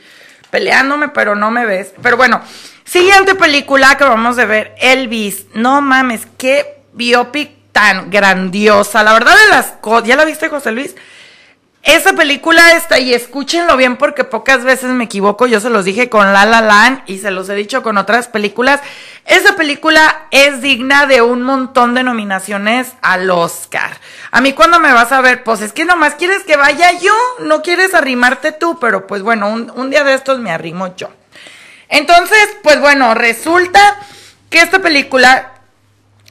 peleándome, 0.51 1.09
pero 1.09 1.35
no 1.35 1.51
me 1.51 1.67
ves. 1.67 1.93
Pero 2.03 2.17
bueno, 2.17 2.41
siguiente 2.85 3.35
película 3.35 3.97
que 3.97 4.05
vamos 4.05 4.39
a 4.39 4.45
ver, 4.45 4.75
Elvis. 4.81 5.47
No 5.55 5.81
mames, 5.81 6.27
qué 6.39 6.79
biopic 6.93 7.53
tan 7.73 8.11
grandiosa. 8.11 9.03
La 9.03 9.13
verdad 9.13 9.35
de 9.45 9.51
las 9.51 9.67
cosas, 9.81 10.09
¿ya 10.09 10.17
la 10.17 10.25
viste, 10.25 10.49
José 10.49 10.73
Luis? 10.73 10.95
Esa 11.87 12.15
película 12.15 12.73
está, 12.73 12.99
y 12.99 13.15
escúchenlo 13.15 13.77
bien 13.77 13.97
porque 13.97 14.25
pocas 14.25 14.65
veces 14.65 14.91
me 14.91 15.05
equivoco, 15.05 15.47
yo 15.47 15.61
se 15.61 15.71
los 15.71 15.85
dije 15.85 16.11
con 16.11 16.33
La 16.33 16.45
La 16.45 16.61
Land 16.61 17.03
y 17.07 17.19
se 17.19 17.31
los 17.31 17.49
he 17.49 17.55
dicho 17.55 17.85
con 17.85 17.97
otras 17.97 18.27
películas. 18.27 18.81
Esa 19.25 19.55
película 19.55 20.27
es 20.33 20.61
digna 20.61 21.07
de 21.07 21.23
un 21.23 21.43
montón 21.43 21.95
de 21.95 22.03
nominaciones 22.03 22.89
al 23.03 23.31
Oscar. 23.31 24.01
A 24.33 24.41
mí 24.41 24.53
cuando 24.53 24.81
me 24.81 24.93
vas 24.93 25.13
a 25.13 25.21
ver, 25.21 25.45
pues 25.45 25.61
es 25.61 25.73
que 25.73 25.85
nomás 25.85 26.17
quieres 26.17 26.43
que 26.43 26.57
vaya 26.57 26.91
yo, 26.99 27.15
no 27.39 27.63
quieres 27.63 27.95
arrimarte 27.95 28.51
tú, 28.51 28.81
pero 28.81 29.07
pues 29.07 29.23
bueno, 29.23 29.49
un, 29.49 29.71
un 29.77 29.89
día 29.89 30.03
de 30.03 30.15
estos 30.15 30.41
me 30.41 30.51
arrimo 30.51 30.97
yo. 30.97 31.11
Entonces, 31.89 32.49
pues 32.65 32.81
bueno, 32.81 33.15
resulta 33.15 33.97
que 34.51 34.59
esta 34.59 34.81
película 34.81 35.53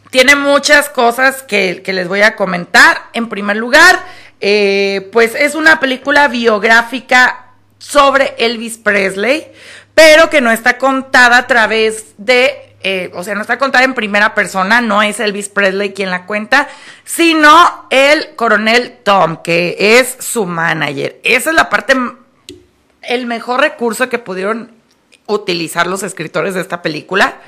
tiene 0.10 0.36
muchas 0.36 0.90
cosas 0.90 1.44
que, 1.44 1.82
que 1.82 1.94
les 1.94 2.10
voy 2.10 2.24
a 2.24 2.36
comentar. 2.36 3.04
En 3.14 3.30
primer 3.30 3.58
lugar, 3.58 4.02
eh, 4.48 5.10
pues 5.12 5.34
es 5.34 5.56
una 5.56 5.80
película 5.80 6.28
biográfica 6.28 7.48
sobre 7.80 8.36
Elvis 8.38 8.78
Presley, 8.78 9.48
pero 9.96 10.30
que 10.30 10.40
no 10.40 10.52
está 10.52 10.78
contada 10.78 11.40
a 11.40 11.48
través 11.48 12.14
de, 12.20 12.76
eh, 12.84 13.10
o 13.16 13.24
sea, 13.24 13.34
no 13.34 13.42
está 13.42 13.58
contada 13.58 13.86
en 13.86 13.96
primera 13.96 14.36
persona, 14.36 14.82
no 14.82 15.02
es 15.02 15.20
Elvis 15.20 15.50
Presley 15.50 15.94
quien 15.94 16.12
la 16.12 16.28
cuenta, 16.28 16.68
sino 17.04 17.88
el 17.90 18.36
coronel 18.36 19.00
Tom, 19.02 19.38
que 19.42 19.78
es 19.80 20.16
su 20.20 20.46
manager. 20.46 21.20
Esa 21.24 21.50
es 21.50 21.56
la 21.56 21.68
parte, 21.68 21.96
el 23.02 23.26
mejor 23.26 23.62
recurso 23.62 24.10
que 24.10 24.20
pudieron 24.20 24.70
utilizar 25.26 25.88
los 25.88 26.04
escritores 26.04 26.54
de 26.54 26.62
esta 26.62 26.84
película, 26.84 27.40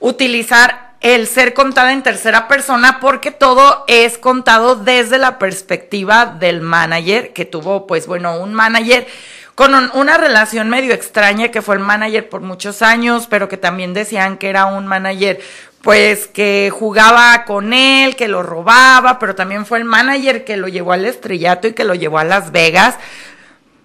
utilizar 0.00 0.91
el 1.02 1.26
ser 1.26 1.52
contada 1.52 1.92
en 1.92 2.02
tercera 2.02 2.48
persona 2.48 2.98
porque 3.00 3.32
todo 3.32 3.84
es 3.88 4.18
contado 4.18 4.76
desde 4.76 5.18
la 5.18 5.38
perspectiva 5.38 6.26
del 6.26 6.60
manager, 6.60 7.32
que 7.32 7.44
tuvo, 7.44 7.86
pues 7.86 8.06
bueno, 8.06 8.38
un 8.38 8.54
manager 8.54 9.06
con 9.54 9.74
una 9.94 10.16
relación 10.16 10.70
medio 10.70 10.94
extraña 10.94 11.50
que 11.50 11.60
fue 11.60 11.74
el 11.74 11.82
manager 11.82 12.28
por 12.28 12.40
muchos 12.40 12.80
años, 12.80 13.26
pero 13.28 13.48
que 13.48 13.58
también 13.58 13.92
decían 13.92 14.38
que 14.38 14.48
era 14.48 14.66
un 14.66 14.86
manager 14.86 15.40
pues 15.82 16.28
que 16.28 16.70
jugaba 16.72 17.44
con 17.44 17.72
él, 17.72 18.14
que 18.14 18.28
lo 18.28 18.44
robaba, 18.44 19.18
pero 19.18 19.34
también 19.34 19.66
fue 19.66 19.78
el 19.78 19.84
manager 19.84 20.44
que 20.44 20.56
lo 20.56 20.68
llevó 20.68 20.92
al 20.92 21.04
estrellato 21.04 21.66
y 21.66 21.72
que 21.72 21.84
lo 21.84 21.94
llevó 21.94 22.18
a 22.18 22.24
Las 22.24 22.52
Vegas. 22.52 22.96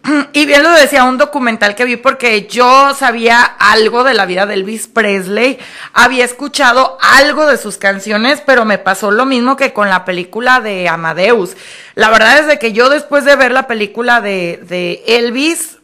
Y 0.34 0.46
bien 0.46 0.64
lo 0.64 0.72
decía 0.72 1.04
un 1.04 1.18
documental 1.18 1.76
que 1.76 1.86
vi 1.86 1.98
porque 1.98 2.48
yo 2.48 2.94
sabía 2.96 3.42
algo 3.44 4.04
de 4.04 4.14
la 4.14 4.26
vida 4.26 4.46
de 4.46 4.56
Elvis 4.56 4.88
Presley, 4.88 5.60
había 5.94 6.26
escuchado 6.26 6.98
algo 7.02 7.46
de 7.46 7.58
sus 7.58 7.78
canciones, 7.78 8.42
pero 8.46 8.66
me 8.66 8.78
pasó 8.78 9.12
lo 9.12 9.26
mismo 9.26 9.56
que 9.56 9.74
con 9.74 9.90
la 9.90 10.06
película 10.06 10.60
de 10.62 10.88
Amadeus. 10.88 11.56
La 11.96 12.10
verdad 12.10 12.40
es 12.40 12.48
de 12.48 12.60
que 12.60 12.74
yo 12.74 12.90
después 12.90 13.26
de 13.26 13.36
ver 13.36 13.52
la 13.52 13.68
película 13.68 14.22
de, 14.22 14.62
de 14.68 15.04
Elvis, 15.08 15.78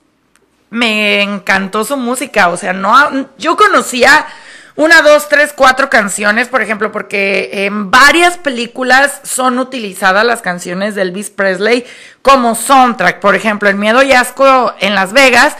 me 0.69 1.21
encantó 1.21 1.85
su 1.85 1.97
música, 1.97 2.49
o 2.49 2.57
sea, 2.57 2.73
no, 2.73 3.29
yo 3.37 3.55
conocía 3.55 4.25
una, 4.75 5.03
dos, 5.03 5.29
tres, 5.29 5.53
cuatro 5.55 5.89
canciones, 5.89 6.47
por 6.47 6.61
ejemplo, 6.63 6.91
porque 6.91 7.65
en 7.65 7.91
varias 7.91 8.37
películas 8.39 9.21
son 9.23 9.59
utilizadas 9.59 10.25
las 10.25 10.41
canciones 10.41 10.95
de 10.95 11.03
Elvis 11.03 11.29
Presley 11.29 11.85
como 12.23 12.55
soundtrack. 12.55 13.19
Por 13.19 13.35
ejemplo, 13.35 13.69
El 13.69 13.75
Miedo 13.75 14.01
y 14.01 14.13
Asco 14.13 14.73
en 14.79 14.95
Las 14.95 15.13
Vegas. 15.13 15.55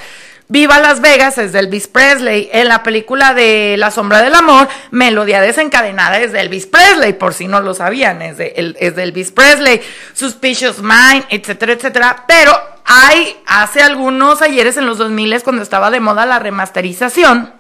Viva 0.48 0.80
Las 0.80 1.00
Vegas 1.00 1.38
es 1.38 1.52
de 1.52 1.60
Elvis 1.60 1.88
Presley. 1.88 2.50
En 2.52 2.68
la 2.68 2.82
película 2.82 3.34
de 3.36 3.76
La 3.78 3.92
Sombra 3.92 4.22
del 4.22 4.36
Amor, 4.36 4.68
Melodía 4.92 5.42
Desencadenada 5.42 6.20
es 6.20 6.32
de 6.32 6.42
Elvis 6.42 6.66
Presley, 6.66 7.14
por 7.14 7.34
si 7.34 7.48
no 7.48 7.62
lo 7.62 7.74
sabían, 7.74 8.22
es 8.22 8.38
de, 8.38 8.76
es 8.80 8.96
de 8.96 9.04
Elvis 9.04 9.32
Presley. 9.32 9.82
Suspicious 10.14 10.82
Mind, 10.82 11.26
etcétera, 11.30 11.74
etcétera. 11.74 12.26
Pero 12.28 12.52
hay, 12.86 13.38
hace 13.46 13.82
algunos 13.82 14.42
ayeres 14.42 14.78
en 14.78 14.86
los 14.86 14.98
2000 14.98 15.44
cuando 15.44 15.62
estaba 15.62 15.92
de 15.92 16.00
moda 16.00 16.26
la 16.26 16.40
remasterización, 16.40 17.54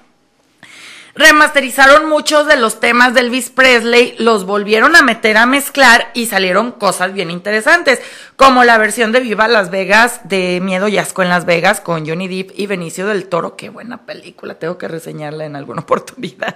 remasterizaron 1.15 2.09
muchos 2.09 2.47
de 2.47 2.55
los 2.55 2.79
temas 2.79 3.13
de 3.13 3.21
Elvis 3.21 3.49
Presley, 3.49 4.15
los 4.17 4.45
volvieron 4.45 4.95
a 4.95 5.03
meter 5.03 5.37
a 5.37 5.45
mezclar 5.45 6.09
y 6.13 6.25
salieron 6.25 6.71
cosas 6.71 7.13
bien 7.13 7.29
interesantes, 7.29 8.01
como 8.35 8.63
la 8.63 8.77
versión 8.77 9.11
de 9.11 9.19
Viva 9.19 9.47
Las 9.47 9.69
Vegas 9.69 10.21
de 10.23 10.59
Miedo 10.61 10.87
y 10.87 10.97
Asco 10.97 11.21
en 11.21 11.29
Las 11.29 11.45
Vegas 11.45 11.81
con 11.81 12.07
Johnny 12.07 12.27
Depp 12.27 12.51
y 12.57 12.65
Benicio 12.65 13.05
del 13.07 13.27
Toro. 13.27 13.55
Qué 13.55 13.69
buena 13.69 14.05
película, 14.05 14.55
tengo 14.55 14.77
que 14.77 14.87
reseñarla 14.87 15.45
en 15.45 15.55
alguna 15.55 15.81
oportunidad. 15.83 16.55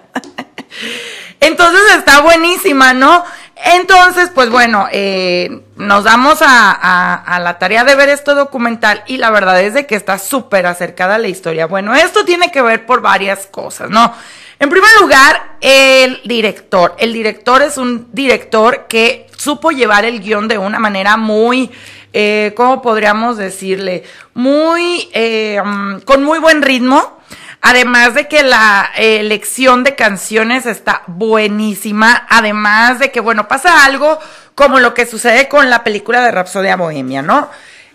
Entonces 1.40 1.82
está 1.96 2.22
buenísima, 2.22 2.94
¿no? 2.94 3.24
Entonces, 3.66 4.30
pues 4.34 4.50
bueno, 4.50 4.88
eh, 4.92 5.62
nos 5.76 6.04
damos 6.04 6.42
a, 6.42 7.14
a, 7.16 7.40
la 7.40 7.58
tarea 7.58 7.84
de 7.84 7.96
ver 7.96 8.10
este 8.10 8.34
documental 8.34 9.04
y 9.08 9.18
la 9.18 9.32
verdad 9.32 9.60
es 9.62 9.74
de 9.74 9.88
que 9.88 9.96
está 9.96 10.20
súper 10.20 10.68
acercada 10.68 11.16
a 11.16 11.18
la 11.18 11.28
historia. 11.28 11.66
Bueno, 11.66 11.96
esto 11.96 12.24
tiene 12.24 12.52
que 12.52 12.62
ver 12.62 12.86
por 12.86 13.02
varias 13.02 13.48
cosas, 13.48 13.90
¿no? 13.90 14.14
En 14.60 14.70
primer 14.70 14.90
lugar, 15.00 15.58
el 15.62 16.20
director. 16.26 16.96
El 16.98 17.14
director 17.14 17.62
es 17.62 17.78
un 17.78 18.10
director 18.12 18.88
que 18.88 19.28
supo 19.38 19.72
llevar 19.72 20.06
el 20.06 20.20
guion 20.20 20.48
de 20.48 20.58
una 20.58 20.80
manera 20.80 21.16
muy, 21.16 21.72
eh, 22.14 22.54
¿cómo 22.56 22.82
podríamos 22.82 23.38
decirle? 23.38 24.04
Muy, 24.34 25.10
eh, 25.14 25.62
mm, 25.64 26.00
con 26.00 26.24
muy 26.24 26.40
buen 26.40 26.62
ritmo. 26.62 27.20
Además 27.62 28.14
de 28.14 28.28
que 28.28 28.44
la 28.44 28.92
elección 28.96 29.84
de 29.84 29.96
canciones 29.96 30.66
está 30.66 31.04
buenísima. 31.08 32.26
Además 32.30 33.00
de 33.00 33.12
que, 33.12 33.20
bueno, 33.20 33.48
pasa 33.48 33.86
algo 33.86 34.20
como 34.56 34.80
lo 34.80 34.94
que 34.94 35.06
sucede 35.06 35.48
con 35.48 35.70
la 35.70 35.84
película 35.84 36.22
de 36.22 36.32
Rapsodia 36.32 36.76
Bohemia, 36.76 37.22
¿no? 37.22 37.50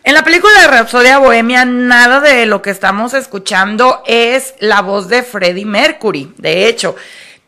En 0.04 0.14
la 0.14 0.24
película 0.24 0.52
de 0.60 0.66
Rapsodia 0.66 1.18
Bohemia, 1.18 1.64
nada 1.64 2.18
de 2.18 2.44
lo 2.46 2.60
que 2.60 2.70
estamos 2.70 3.14
escuchando 3.14 4.02
es 4.04 4.54
la 4.58 4.80
voz 4.80 5.08
de 5.08 5.22
Freddie 5.22 5.64
Mercury. 5.64 6.34
De 6.38 6.66
hecho, 6.66 6.96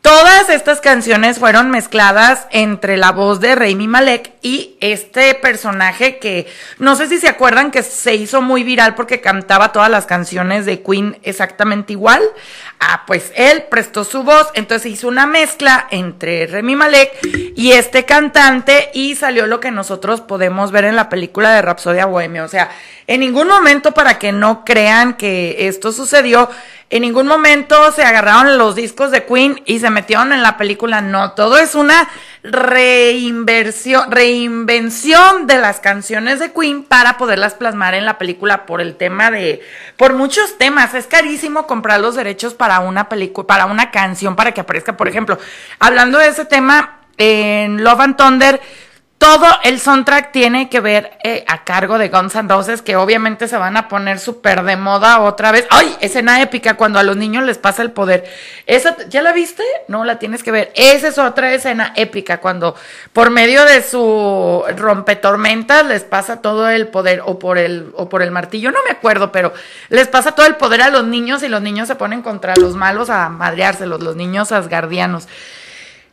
Todas 0.05 0.49
estas 0.49 0.81
canciones 0.81 1.39
fueron 1.39 1.71
mezcladas 1.71 2.45
entre 2.51 2.95
la 2.95 3.11
voz 3.11 3.39
de 3.39 3.55
Rami 3.55 3.87
Malek 3.87 4.33
y 4.43 4.77
este 4.79 5.33
personaje 5.33 6.19
que 6.19 6.45
no 6.77 6.95
sé 6.95 7.07
si 7.07 7.17
se 7.17 7.27
acuerdan 7.27 7.71
que 7.71 7.81
se 7.81 8.13
hizo 8.13 8.43
muy 8.43 8.61
viral 8.61 8.93
porque 8.93 9.19
cantaba 9.19 9.71
todas 9.71 9.89
las 9.89 10.05
canciones 10.05 10.67
de 10.67 10.83
Queen 10.83 11.17
exactamente 11.23 11.93
igual. 11.93 12.21
Ah, 12.79 13.05
pues 13.07 13.31
él 13.35 13.63
prestó 13.71 14.03
su 14.03 14.21
voz, 14.21 14.49
entonces 14.53 14.91
hizo 14.91 15.07
una 15.07 15.25
mezcla 15.25 15.87
entre 15.89 16.45
Remy 16.45 16.75
Malek 16.75 17.17
y 17.55 17.71
este 17.71 18.05
cantante 18.05 18.91
y 18.93 19.15
salió 19.15 19.47
lo 19.47 19.59
que 19.59 19.71
nosotros 19.71 20.21
podemos 20.21 20.71
ver 20.71 20.85
en 20.85 20.95
la 20.95 21.09
película 21.09 21.51
de 21.55 21.63
Rapsodia 21.63 22.05
Bohemia. 22.05 22.43
O 22.43 22.47
sea, 22.47 22.69
en 23.07 23.21
ningún 23.21 23.47
momento 23.47 23.91
para 23.93 24.19
que 24.19 24.31
no 24.31 24.65
crean 24.65 25.15
que 25.15 25.67
esto 25.67 25.91
sucedió, 25.91 26.47
en 26.89 27.01
ningún 27.01 27.25
momento 27.25 27.91
se 27.91 28.03
agarraron 28.03 28.57
los 28.57 28.75
discos 28.75 29.09
de 29.09 29.25
Queen 29.25 29.61
y 29.65 29.79
se 29.79 29.89
metieron 29.89 30.31
en 30.31 30.43
la 30.43 30.55
película. 30.55 31.01
No, 31.01 31.31
todo 31.31 31.57
es 31.57 31.73
una 31.73 32.07
reinversión, 32.43 34.11
reinvención 34.11 35.47
de 35.47 35.57
las 35.57 35.79
canciones 35.79 36.39
de 36.39 36.51
Queen 36.51 36.83
para 36.83 37.17
poderlas 37.17 37.55
plasmar 37.55 37.95
en 37.95 38.05
la 38.05 38.19
película 38.19 38.67
por 38.67 38.81
el 38.81 38.95
tema 38.95 39.31
de, 39.31 39.61
por 39.97 40.13
muchos 40.13 40.57
temas. 40.59 40.93
Es 40.93 41.07
carísimo 41.07 41.65
comprar 41.65 41.99
los 41.99 42.15
derechos 42.15 42.53
para 42.53 42.79
una 42.79 43.09
película, 43.09 43.47
para 43.47 43.65
una 43.65 43.89
canción, 43.89 44.35
para 44.35 44.53
que 44.53 44.61
aparezca, 44.61 44.95
por 44.95 45.07
ejemplo, 45.07 45.39
hablando 45.79 46.19
de 46.19 46.27
ese 46.27 46.45
tema, 46.45 46.99
en 47.17 47.83
Love 47.83 47.99
and 48.01 48.17
Thunder, 48.17 48.61
todo 49.17 49.47
el 49.63 49.79
soundtrack 49.79 50.31
tiene 50.31 50.69
que 50.69 50.81
ver 50.81 51.17
eh, 51.23 51.45
a 51.47 51.63
cargo 51.63 51.97
de 51.97 52.09
Guns 52.09 52.35
N' 52.35 52.47
que 52.83 52.95
obviamente 52.95 53.47
se 53.47 53.57
van 53.57 53.77
a 53.77 53.87
poner 53.87 54.19
súper 54.19 54.63
de 54.63 54.75
moda 54.75 55.21
otra 55.21 55.51
vez. 55.51 55.65
¡Ay! 55.69 55.95
Escena 56.01 56.41
épica 56.41 56.75
cuando 56.75 56.99
a 56.99 57.03
los 57.03 57.15
niños 57.15 57.43
les 57.45 57.57
pasa 57.57 57.81
el 57.81 57.91
poder. 57.91 58.25
¿Esa, 58.67 58.97
¿Ya 59.07 59.21
la 59.21 59.31
viste? 59.31 59.63
No, 59.87 60.03
la 60.03 60.19
tienes 60.19 60.43
que 60.43 60.51
ver. 60.51 60.71
Esa 60.75 61.07
es 61.07 61.17
otra 61.17 61.53
escena 61.53 61.93
épica 61.95 62.39
cuando 62.41 62.75
por 63.13 63.29
medio 63.29 63.63
de 63.65 63.81
su 63.81 64.63
rompetormentas 64.75 65.85
les 65.85 66.03
pasa 66.03 66.41
todo 66.41 66.69
el 66.69 66.87
poder, 66.87 67.21
o 67.25 67.39
por 67.39 67.57
el, 67.57 67.93
o 67.95 68.09
por 68.09 68.21
el 68.21 68.31
martillo, 68.31 68.71
no 68.71 68.79
me 68.83 68.91
acuerdo, 68.91 69.31
pero 69.31 69.53
les 69.89 70.07
pasa 70.07 70.33
todo 70.33 70.45
el 70.45 70.55
poder 70.55 70.81
a 70.81 70.89
los 70.89 71.05
niños 71.05 71.41
y 71.41 71.47
los 71.47 71.61
niños 71.61 71.87
se 71.87 71.95
ponen 71.95 72.21
contra 72.21 72.53
los 72.57 72.75
malos 72.75 73.09
a 73.09 73.29
madreárselos, 73.29 74.03
los 74.03 74.15
niños 74.15 74.51
asgardianos. 74.51 75.27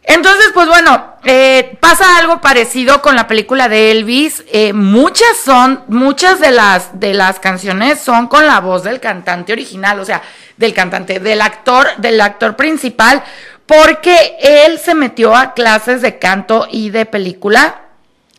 Entonces, 0.04 0.50
pues 0.52 0.66
bueno, 0.66 1.14
eh, 1.24 1.76
pasa 1.78 2.18
algo 2.18 2.40
parecido 2.40 3.00
con 3.02 3.14
la 3.14 3.28
película 3.28 3.68
de 3.68 3.92
Elvis. 3.92 4.42
Eh, 4.52 4.72
muchas 4.72 5.36
son, 5.44 5.84
muchas 5.86 6.40
de 6.40 6.50
las, 6.50 6.98
de 6.98 7.14
las 7.14 7.38
canciones 7.38 8.00
son 8.00 8.26
con 8.26 8.46
la 8.46 8.60
voz 8.60 8.82
del 8.82 8.98
cantante 8.98 9.52
original, 9.52 10.00
o 10.00 10.04
sea, 10.04 10.22
del 10.56 10.74
cantante, 10.74 11.20
del 11.20 11.40
actor, 11.40 11.88
del 11.98 12.20
actor 12.20 12.56
principal, 12.56 13.22
porque 13.64 14.36
él 14.40 14.80
se 14.80 14.94
metió 14.94 15.36
a 15.36 15.54
clases 15.54 16.02
de 16.02 16.18
canto 16.18 16.66
y 16.70 16.90
de 16.90 17.06
película. 17.06 17.78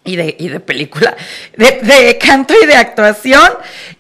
Y 0.06 0.18
de, 0.18 0.36
y 0.38 0.50
de 0.50 0.60
película, 0.60 1.16
de, 1.56 2.18
canto 2.18 2.54
y 2.62 2.66
de 2.66 2.76
actuación. 2.76 3.50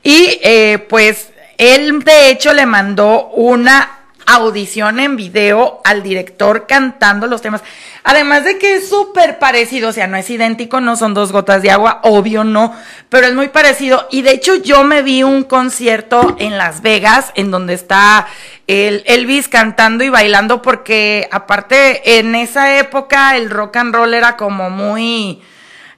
Y 0.03 0.37
eh, 0.43 0.85
pues 0.89 1.29
él 1.57 2.03
de 2.03 2.29
hecho 2.29 2.51
le 2.53 2.65
mandó 2.65 3.27
una 3.29 4.02
audición 4.25 4.99
en 4.99 5.15
video 5.15 5.81
al 5.83 6.03
director 6.03 6.65
cantando 6.67 7.27
los 7.27 7.41
temas. 7.41 7.61
Además 8.03 8.43
de 8.43 8.57
que 8.57 8.75
es 8.75 8.89
súper 8.89 9.39
parecido, 9.39 9.89
o 9.89 9.91
sea, 9.93 10.07
no 10.07 10.17
es 10.17 10.29
idéntico, 10.29 10.81
no 10.81 10.95
son 10.95 11.13
dos 11.13 11.31
gotas 11.31 11.61
de 11.61 11.71
agua, 11.71 12.01
obvio 12.03 12.43
no, 12.43 12.75
pero 13.09 13.27
es 13.27 13.33
muy 13.33 13.47
parecido. 13.49 14.07
Y 14.11 14.21
de 14.21 14.31
hecho 14.31 14.55
yo 14.55 14.83
me 14.83 15.01
vi 15.01 15.23
un 15.23 15.43
concierto 15.43 16.35
en 16.39 16.57
Las 16.57 16.81
Vegas 16.81 17.31
en 17.35 17.51
donde 17.51 17.73
está 17.73 18.27
el 18.67 19.03
Elvis 19.07 19.47
cantando 19.47 20.03
y 20.03 20.09
bailando 20.09 20.61
porque 20.61 21.27
aparte 21.31 22.19
en 22.19 22.35
esa 22.35 22.77
época 22.79 23.37
el 23.37 23.49
rock 23.49 23.77
and 23.77 23.95
roll 23.95 24.13
era 24.13 24.37
como 24.37 24.69
muy 24.69 25.41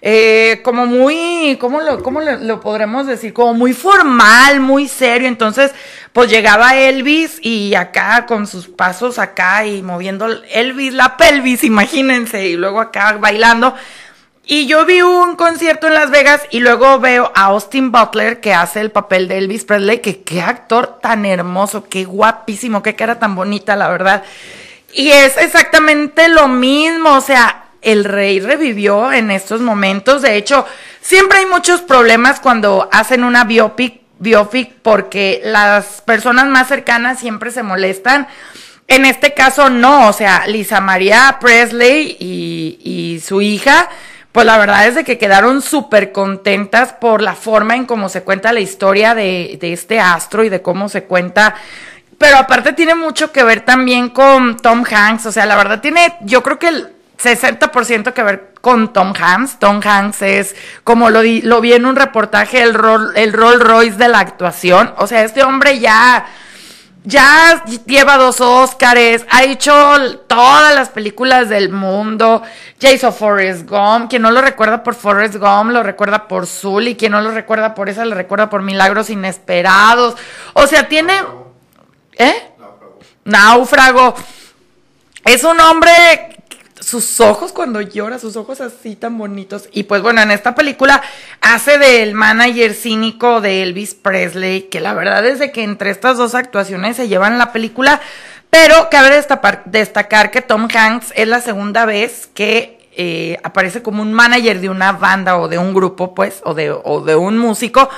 eh, 0.07 0.61
como 0.63 0.85
muy, 0.85 1.57
¿cómo, 1.59 1.81
lo, 1.81 2.03
cómo 2.03 2.21
lo, 2.21 2.59
podremos 2.59 3.07
decir? 3.07 3.33
Como 3.33 3.55
muy 3.55 3.73
formal, 3.73 4.59
muy 4.59 4.87
serio. 4.87 5.27
Entonces, 5.27 5.71
pues 6.13 6.29
llegaba 6.29 6.75
Elvis 6.75 7.39
y 7.41 7.73
acá 7.73 8.27
con 8.27 8.45
sus 8.45 8.67
pasos 8.67 9.17
acá 9.17 9.65
y 9.65 9.81
moviendo 9.81 10.27
Elvis 10.51 10.93
la 10.93 11.17
pelvis, 11.17 11.63
imagínense, 11.63 12.47
y 12.47 12.55
luego 12.55 12.81
acá 12.81 13.17
bailando. 13.19 13.73
Y 14.45 14.67
yo 14.67 14.85
vi 14.85 15.01
un 15.01 15.35
concierto 15.35 15.87
en 15.87 15.95
Las 15.95 16.11
Vegas 16.11 16.43
y 16.51 16.59
luego 16.59 16.99
veo 16.99 17.31
a 17.33 17.45
Austin 17.45 17.91
Butler 17.91 18.41
que 18.41 18.53
hace 18.53 18.81
el 18.81 18.91
papel 18.91 19.27
de 19.27 19.39
Elvis 19.39 19.65
Presley, 19.65 20.01
que 20.01 20.21
qué 20.21 20.39
actor 20.39 20.99
tan 21.01 21.25
hermoso, 21.25 21.89
qué 21.89 22.05
guapísimo, 22.05 22.83
qué 22.83 22.93
cara 22.93 23.17
tan 23.17 23.33
bonita, 23.33 23.75
la 23.75 23.89
verdad. 23.89 24.23
Y 24.93 25.09
es 25.09 25.35
exactamente 25.37 26.29
lo 26.29 26.47
mismo, 26.47 27.15
o 27.15 27.21
sea, 27.21 27.64
el 27.85 28.03
rey 28.03 28.39
revivió 28.39 29.13
en 29.13 29.31
estos 29.31 29.61
momentos. 29.61 30.21
De 30.21 30.35
hecho, 30.35 30.65
siempre 31.01 31.39
hay 31.39 31.45
muchos 31.45 31.81
problemas 31.81 32.39
cuando 32.39 32.89
hacen 32.91 33.23
una 33.23 33.45
biopic, 33.45 34.01
biopic 34.19 34.73
porque 34.81 35.41
las 35.45 36.01
personas 36.01 36.47
más 36.47 36.67
cercanas 36.67 37.19
siempre 37.19 37.51
se 37.51 37.63
molestan. 37.63 38.27
En 38.87 39.05
este 39.05 39.33
caso 39.33 39.69
no, 39.69 40.09
o 40.09 40.13
sea, 40.13 40.45
Lisa 40.47 40.81
María 40.81 41.37
Presley 41.39 42.17
y, 42.19 42.79
y 42.83 43.19
su 43.21 43.41
hija 43.41 43.89
pues 44.31 44.45
la 44.45 44.57
verdad 44.57 44.85
es 44.85 44.95
de 44.95 45.05
que 45.05 45.17
quedaron 45.17 45.61
súper 45.61 46.11
contentas 46.11 46.91
por 46.91 47.21
la 47.21 47.35
forma 47.35 47.77
en 47.77 47.85
cómo 47.85 48.09
se 48.09 48.21
cuenta 48.23 48.51
la 48.51 48.59
historia 48.59 49.15
de, 49.15 49.57
de, 49.61 49.71
este 49.71 49.97
astro 49.97 50.43
y 50.43 50.49
de 50.49 50.61
cómo 50.61 50.89
se 50.89 51.05
cuenta. 51.05 51.55
Pero 52.17 52.35
aparte 52.37 52.73
tiene 52.73 52.95
mucho 52.95 53.31
que 53.31 53.45
ver 53.45 53.61
también 53.61 54.09
con 54.09 54.57
Tom 54.57 54.83
Hanks. 54.83 55.25
O 55.27 55.31
sea, 55.31 55.45
la 55.45 55.55
verdad 55.55 55.79
tiene, 55.79 56.17
yo 56.19 56.43
creo 56.43 56.59
que 56.59 56.94
60% 57.17 58.13
que 58.13 58.23
ver 58.23 58.53
con 58.61 58.93
Tom 58.93 59.13
Hanks. 59.17 59.59
Tom 59.59 59.79
Hanks 59.83 60.21
es, 60.21 60.55
como 60.83 61.09
lo, 61.09 61.21
vi 61.21 61.73
en 61.73 61.85
un 61.85 61.95
reportaje, 61.95 62.61
el, 62.61 62.73
rol, 62.73 63.13
el 63.15 63.33
Rolls 63.33 63.61
Royce 63.61 63.97
de 63.97 64.07
la 64.07 64.19
actuación. 64.19 64.93
O 64.97 65.07
sea, 65.07 65.23
este 65.23 65.43
hombre 65.43 65.79
ya 65.79 66.25
ya 67.07 67.63
lleva 67.85 68.17
dos 68.17 68.41
Óscares, 68.41 69.25
ha 69.29 69.43
hecho 69.43 69.71
todas 70.27 70.73
las 70.73 70.89
películas 70.89 71.49
del 71.49 71.69
mundo, 71.69 72.41
ya 72.79 72.91
hizo 72.91 73.11
Forrest 73.11 73.69
Gump, 73.69 74.09
quien 74.09 74.23
no 74.23 74.31
lo 74.31 74.41
recuerda 74.41 74.81
por 74.81 74.95
Forrest 74.95 75.35
Gump, 75.35 75.69
lo 75.69 75.83
recuerda 75.83 76.27
por 76.27 76.47
y 76.81 76.95
quien 76.95 77.11
no 77.11 77.21
lo 77.21 77.29
recuerda 77.29 77.75
por 77.75 77.89
esa, 77.89 78.05
lo 78.05 78.15
recuerda 78.15 78.49
por 78.49 78.63
Milagros 78.63 79.11
Inesperados, 79.11 80.15
o 80.53 80.65
sea, 80.65 80.87
tiene... 80.89 81.13
¿Eh? 82.17 82.51
Náufrago. 83.25 84.15
Es 85.25 85.43
un 85.43 85.59
hombre 85.59 85.91
sus 86.85 87.19
ojos 87.19 87.51
cuando 87.51 87.81
llora, 87.81 88.19
sus 88.19 88.35
ojos 88.35 88.61
así 88.61 88.95
tan 88.95 89.17
bonitos. 89.17 89.69
Y 89.71 89.83
pues 89.83 90.03
bueno, 90.03 90.21
en 90.21 90.29
esta 90.29 90.53
película 90.53 91.01
hace 91.41 91.79
del 91.79 92.13
manager 92.13 92.75
cínico 92.75 93.41
de 93.41 93.63
Elvis 93.63 93.95
Presley, 93.95 94.63
que 94.69 94.79
la 94.81 94.93
verdad 94.93 95.25
es 95.25 95.39
de 95.39 95.51
que 95.51 95.63
entre 95.63 95.89
estas 95.89 96.17
dos 96.17 96.35
actuaciones 96.35 96.97
se 96.97 97.07
llevan 97.07 97.39
la 97.39 97.51
película, 97.51 98.01
pero 98.51 98.89
cabe 98.91 99.19
destacar 99.65 100.29
que 100.29 100.43
Tom 100.43 100.67
Hanks 100.71 101.11
es 101.15 101.27
la 101.27 101.41
segunda 101.41 101.85
vez 101.85 102.29
que 102.35 102.87
eh, 102.95 103.39
aparece 103.41 103.81
como 103.81 104.03
un 104.03 104.13
manager 104.13 104.61
de 104.61 104.69
una 104.69 104.91
banda 104.91 105.37
o 105.39 105.47
de 105.47 105.57
un 105.57 105.73
grupo, 105.73 106.13
pues, 106.13 106.41
o 106.43 106.53
de, 106.53 106.69
o 106.69 107.01
de 107.01 107.15
un 107.15 107.39
músico. 107.39 107.89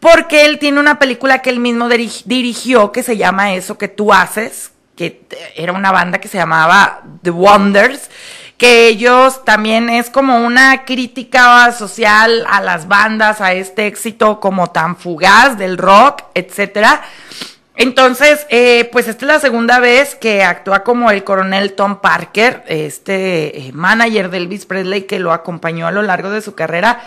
Porque 0.00 0.46
él 0.46 0.58
tiene 0.58 0.80
una 0.80 0.98
película 0.98 1.42
que 1.42 1.50
él 1.50 1.60
mismo 1.60 1.90
dirigió 1.90 2.90
que 2.90 3.02
se 3.02 3.18
llama 3.18 3.52
Eso 3.52 3.76
que 3.76 3.88
tú 3.88 4.14
haces, 4.14 4.72
que 5.00 5.22
era 5.56 5.72
una 5.72 5.92
banda 5.92 6.18
que 6.18 6.28
se 6.28 6.36
llamaba 6.36 7.00
The 7.22 7.30
Wonders, 7.30 8.10
que 8.58 8.86
ellos 8.88 9.46
también 9.46 9.88
es 9.88 10.10
como 10.10 10.44
una 10.44 10.84
crítica 10.84 11.72
social 11.72 12.44
a 12.46 12.60
las 12.60 12.86
bandas, 12.86 13.40
a 13.40 13.54
este 13.54 13.86
éxito 13.86 14.40
como 14.40 14.66
tan 14.66 14.96
fugaz 14.96 15.56
del 15.56 15.78
rock, 15.78 16.24
etcétera. 16.34 17.00
Entonces, 17.76 18.46
eh, 18.50 18.90
pues 18.92 19.08
esta 19.08 19.24
es 19.24 19.32
la 19.32 19.40
segunda 19.40 19.80
vez 19.80 20.16
que 20.16 20.44
actúa 20.44 20.84
como 20.84 21.10
el 21.10 21.24
coronel 21.24 21.72
Tom 21.72 22.02
Parker, 22.02 22.62
este 22.66 23.68
eh, 23.68 23.72
manager 23.72 24.28
de 24.28 24.36
Elvis 24.36 24.66
Presley 24.66 25.04
que 25.04 25.18
lo 25.18 25.32
acompañó 25.32 25.86
a 25.86 25.92
lo 25.92 26.02
largo 26.02 26.28
de 26.28 26.42
su 26.42 26.54
carrera. 26.54 27.00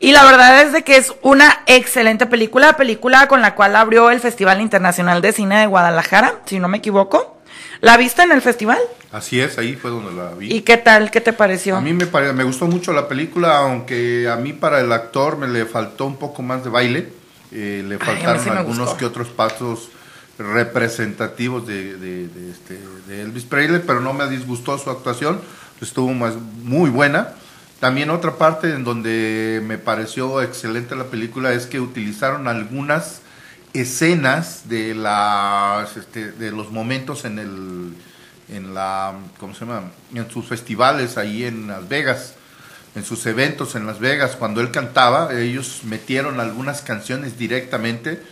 Y 0.00 0.12
la 0.12 0.22
verdad 0.26 0.60
es 0.60 0.74
de 0.74 0.82
que 0.82 0.98
es 0.98 1.14
una 1.22 1.62
excelente 1.64 2.26
película, 2.26 2.76
película 2.76 3.26
con 3.26 3.40
la 3.40 3.54
cual 3.54 3.74
abrió 3.74 4.10
el 4.10 4.20
Festival 4.20 4.60
Internacional 4.60 5.22
de 5.22 5.32
Cine 5.32 5.60
de 5.60 5.66
Guadalajara, 5.66 6.34
si 6.44 6.60
no 6.60 6.68
me 6.68 6.76
equivoco. 6.76 7.37
¿La 7.80 7.96
viste 7.96 8.22
en 8.22 8.32
el 8.32 8.42
festival? 8.42 8.78
Así 9.12 9.40
es, 9.40 9.56
ahí 9.58 9.74
fue 9.74 9.90
donde 9.90 10.12
la 10.12 10.34
vi. 10.34 10.52
¿Y 10.52 10.62
qué 10.62 10.76
tal? 10.76 11.10
¿Qué 11.10 11.20
te 11.20 11.32
pareció? 11.32 11.76
A 11.76 11.80
mí 11.80 11.92
me, 11.92 12.06
pare... 12.06 12.32
me 12.32 12.44
gustó 12.44 12.66
mucho 12.66 12.92
la 12.92 13.08
película, 13.08 13.58
aunque 13.58 14.28
a 14.28 14.36
mí 14.36 14.52
para 14.52 14.80
el 14.80 14.92
actor 14.92 15.38
me 15.38 15.48
le 15.48 15.64
faltó 15.64 16.06
un 16.06 16.16
poco 16.16 16.42
más 16.42 16.64
de 16.64 16.70
baile. 16.70 17.08
Eh, 17.52 17.82
le 17.86 17.98
faltaron 17.98 18.42
sí 18.42 18.50
algunos 18.50 18.94
que 18.94 19.06
otros 19.06 19.28
pasos 19.28 19.88
representativos 20.38 21.66
de, 21.66 21.96
de, 21.96 22.28
de, 22.28 22.50
este, 22.50 22.78
de, 23.06 23.22
Elvis 23.22 23.44
Presley, 23.44 23.82
pero 23.86 24.00
no 24.00 24.12
me 24.12 24.28
disgustó 24.28 24.78
su 24.78 24.90
actuación, 24.90 25.40
estuvo 25.80 26.12
más, 26.12 26.34
muy 26.62 26.90
buena. 26.90 27.34
También 27.80 28.10
otra 28.10 28.36
parte 28.36 28.74
en 28.74 28.84
donde 28.84 29.62
me 29.64 29.78
pareció 29.78 30.42
excelente 30.42 30.94
la 30.96 31.04
película 31.04 31.52
es 31.52 31.66
que 31.66 31.80
utilizaron 31.80 32.48
algunas 32.48 33.22
escenas 33.74 34.68
de 34.68 34.94
las 34.94 35.96
este, 35.96 36.32
de 36.32 36.50
los 36.50 36.70
momentos 36.70 37.24
en 37.24 37.38
el 37.38 37.94
en 38.54 38.74
la 38.74 39.14
¿cómo 39.38 39.54
se 39.54 39.60
llama? 39.60 39.90
en 40.14 40.30
sus 40.30 40.46
festivales 40.46 41.18
ahí 41.18 41.44
en 41.44 41.68
Las 41.68 41.88
Vegas 41.88 42.34
en 42.94 43.04
sus 43.04 43.26
eventos 43.26 43.74
en 43.74 43.86
Las 43.86 43.98
Vegas 43.98 44.36
cuando 44.36 44.60
él 44.60 44.70
cantaba 44.70 45.32
ellos 45.38 45.80
metieron 45.84 46.40
algunas 46.40 46.80
canciones 46.80 47.38
directamente 47.38 48.22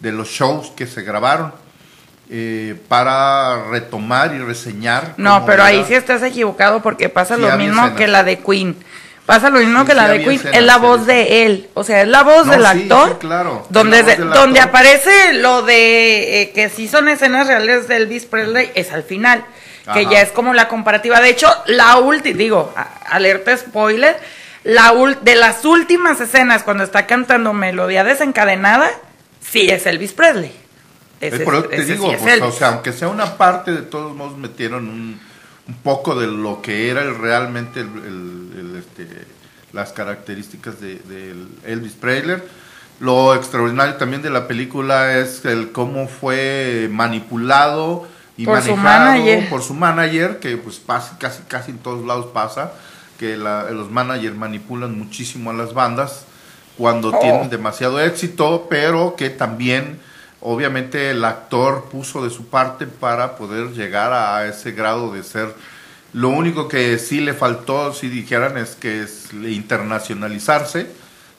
de 0.00 0.12
los 0.12 0.28
shows 0.28 0.70
que 0.76 0.86
se 0.86 1.02
grabaron 1.02 1.54
eh, 2.28 2.78
para 2.88 3.70
retomar 3.70 4.34
y 4.34 4.38
reseñar 4.38 5.14
no 5.16 5.44
pero 5.46 5.62
ahí 5.64 5.84
sí 5.88 5.94
estás 5.94 6.22
equivocado 6.22 6.82
porque 6.82 7.08
pasa 7.08 7.36
lo 7.36 7.56
mismo 7.56 7.94
que 7.94 8.06
la 8.08 8.24
de 8.24 8.38
Queen 8.38 8.76
Pasa 9.26 9.50
lo 9.50 9.60
mismo 9.60 9.84
que 9.84 9.94
la 9.94 10.08
de 10.08 10.24
Queen, 10.24 10.40
es 10.52 10.62
la 10.62 10.78
voz 10.78 11.06
de 11.06 11.46
él, 11.46 11.68
o 11.74 11.84
sea, 11.84 12.02
es 12.02 12.08
la 12.08 12.24
voz 12.24 12.48
del 12.48 12.66
actor, 12.66 13.20
claro, 13.20 13.64
donde, 13.68 14.16
donde 14.16 14.58
aparece 14.58 15.34
lo 15.34 15.62
de 15.62 16.42
eh, 16.42 16.50
que 16.52 16.68
sí 16.68 16.88
son 16.88 17.08
escenas 17.08 17.46
reales 17.46 17.86
de 17.86 17.96
Elvis 17.98 18.24
Presley, 18.24 18.72
es 18.74 18.92
al 18.92 19.04
final, 19.04 19.44
que 19.94 20.06
ya 20.06 20.22
es 20.22 20.30
como 20.30 20.54
la 20.54 20.66
comparativa. 20.66 21.20
De 21.20 21.30
hecho, 21.30 21.48
la 21.66 21.98
última, 21.98 22.36
digo, 22.36 22.74
alerta 23.08 23.56
spoiler, 23.56 24.18
la 24.64 24.92
de 25.22 25.36
las 25.36 25.64
últimas 25.64 26.20
escenas 26.20 26.64
cuando 26.64 26.82
está 26.82 27.06
cantando 27.06 27.52
Melodía 27.52 28.02
Desencadenada, 28.02 28.90
sí 29.40 29.68
es 29.70 29.86
Elvis 29.86 30.12
Presley. 30.12 30.52
Ese, 31.20 31.44
es, 31.44 31.68
te 31.68 31.84
digo, 31.84 32.12
pues, 32.18 32.42
o 32.42 32.50
sea, 32.50 32.68
aunque 32.68 32.92
sea 32.92 33.06
una 33.06 33.36
parte, 33.36 33.70
de 33.70 33.82
todos 33.82 34.16
modos 34.16 34.36
metieron 34.36 34.88
un 34.88 35.20
un 35.72 35.78
poco 35.82 36.14
de 36.14 36.26
lo 36.26 36.60
que 36.60 36.90
era 36.90 37.02
el, 37.02 37.18
realmente 37.18 37.80
el, 37.80 38.76
este, 38.78 39.08
las 39.72 39.92
características 39.92 40.80
de, 40.80 41.34
Elvis 41.64 41.92
Presley. 41.92 42.42
Lo 43.00 43.34
extraordinario 43.34 43.94
también 43.94 44.22
de 44.22 44.30
la 44.30 44.46
película 44.46 45.18
es 45.18 45.44
el 45.44 45.72
cómo 45.72 46.06
fue 46.08 46.88
manipulado 46.92 48.06
y 48.36 48.44
por 48.44 48.60
manejado 48.60 49.40
su 49.44 49.48
por 49.48 49.62
su 49.62 49.74
manager, 49.74 50.38
que 50.38 50.56
pues 50.56 50.76
pasa, 50.76 51.16
casi, 51.18 51.42
casi 51.44 51.70
en 51.70 51.78
todos 51.78 52.06
lados 52.06 52.26
pasa, 52.32 52.72
que 53.18 53.36
los 53.36 53.90
managers 53.90 54.36
manipulan 54.36 54.96
muchísimo 54.96 55.50
a 55.50 55.54
las 55.54 55.72
bandas 55.72 56.26
cuando 56.76 57.08
oh. 57.08 57.18
tienen 57.18 57.50
demasiado 57.50 57.98
éxito, 57.98 58.66
pero 58.68 59.16
que 59.16 59.30
también 59.30 60.00
obviamente 60.42 61.10
el 61.10 61.24
actor 61.24 61.84
puso 61.90 62.22
de 62.22 62.30
su 62.30 62.46
parte 62.46 62.86
para 62.86 63.36
poder 63.36 63.72
llegar 63.72 64.12
a 64.12 64.46
ese 64.46 64.72
grado 64.72 65.12
de 65.12 65.22
ser. 65.22 65.54
Lo 66.12 66.28
único 66.28 66.68
que 66.68 66.98
sí 66.98 67.20
le 67.20 67.32
faltó, 67.32 67.92
si 67.94 68.08
dijeran, 68.08 68.58
es 68.58 68.74
que 68.74 69.02
es 69.02 69.32
internacionalizarse, 69.32 70.88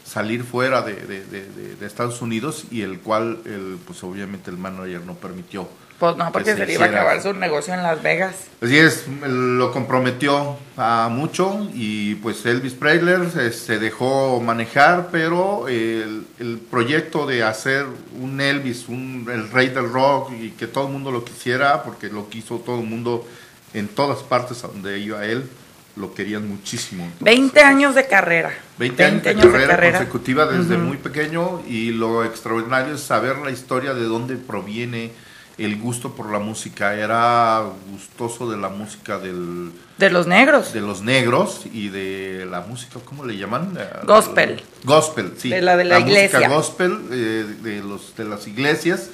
salir 0.04 0.44
fuera 0.44 0.82
de, 0.82 0.96
de, 0.96 1.24
de, 1.26 1.86
Estados 1.86 2.22
Unidos 2.22 2.66
y 2.72 2.82
el 2.82 3.00
cual, 3.00 3.40
el, 3.46 3.78
pues 3.86 4.04
obviamente 4.04 4.50
el 4.50 4.58
manager 4.58 5.02
no 5.06 5.14
permitió. 5.16 5.68
Pues 6.00 6.18
no, 6.18 6.32
porque 6.32 6.56
se, 6.56 6.66
le 6.66 6.74
iba 6.74 6.86
a 6.86 6.90
acabar 6.90 7.22
su 7.22 7.34
negocio 7.34 7.74
en 7.74 7.84
Las 7.84 8.02
Vegas. 8.04 8.48
Así 8.62 8.78
es, 8.78 9.06
lo 9.08 9.72
comprometió 9.72 10.58
a 10.76 11.08
mucho 11.10 11.68
y 11.74 12.16
pues 12.16 12.46
Elvis 12.46 12.74
Presley 12.74 13.30
se 13.52 13.80
dejó 13.80 14.42
manejar, 14.42 15.10
pero 15.12 15.68
el, 15.68 16.26
el, 16.40 16.58
proyecto 16.58 17.26
de 17.26 17.44
hacer 17.44 17.86
un 18.20 18.42
Elvis, 18.42 18.90
un, 18.90 19.30
el 19.32 19.50
rey 19.50 19.70
del 19.70 19.90
rock 19.90 20.32
y 20.34 20.52
que 20.52 20.68
todo 20.68 20.88
el 20.88 20.94
mundo 20.94 21.12
lo 21.12 21.24
quisiera, 21.24 21.84
porque 21.84 22.08
lo 22.08 22.28
quiso 22.28 22.58
todo 22.58 22.80
el 22.80 22.88
mundo 22.88 23.26
en 23.74 23.88
todas 23.88 24.20
partes 24.24 24.62
donde 24.62 25.00
iba 25.00 25.26
él, 25.26 25.50
lo 25.96 26.14
querían 26.14 26.48
muchísimo. 26.48 27.10
20 27.20 27.62
años 27.62 27.96
de 27.96 28.08
carrera. 28.08 28.52
20, 28.78 29.04
años, 29.04 29.54
de, 29.54 29.68
carrera 29.68 30.00
consecutiva 30.00 30.46
desde 30.48 30.78
muy 30.78 30.98
pequeño 30.98 31.62
y 31.68 31.92
lo 31.92 32.26
extraordinario 32.26 32.96
es 32.96 33.02
saber 33.02 33.38
la 33.38 33.52
historia 33.52 33.94
de 33.94 34.04
dónde 34.04 34.36
proviene 34.36 35.12
el 35.58 35.80
gusto 35.80 36.14
por 36.14 36.32
la 36.32 36.40
música. 36.40 36.96
Era 36.96 37.64
gustoso 37.92 38.50
de 38.50 38.58
la 38.58 38.70
música 38.70 39.20
del... 39.20 39.72
De 39.98 40.10
los 40.10 40.28
negros. 40.28 40.74
De 40.74 40.82
los 40.82 41.02
negros 41.02 41.62
y 41.72 41.90
de 41.90 42.48
la 42.50 42.62
música, 42.62 43.00
¿cómo 43.06 43.26
le 43.26 43.38
llaman? 43.38 43.78
Gospel. 44.06 44.64
Gospel, 44.84 45.34
sí. 45.38 45.50
De 45.50 45.62
la 45.62 45.78
de 45.78 45.84
la, 45.84 46.00
iglesia. 46.00 46.40
Música 46.40 46.56
gospel 46.56 47.00
eh, 47.12 47.46
de, 47.62 47.84
los, 47.84 48.16
de 48.16 48.26
las 48.26 48.48
iglesias 48.48 49.10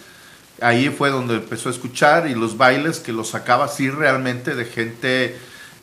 ahí 0.62 0.90
fue 0.90 1.10
donde 1.10 1.36
empezó 1.36 1.70
a 1.70 1.72
escuchar 1.72 2.28
y 2.28 2.36
los 2.36 2.58
bailes 2.58 3.00
que 3.00 3.12
los 3.12 3.30
sacaba 3.30 3.66
así 3.66 3.90
realmente 3.90 4.56
de 4.56 4.66
gente 4.66 5.38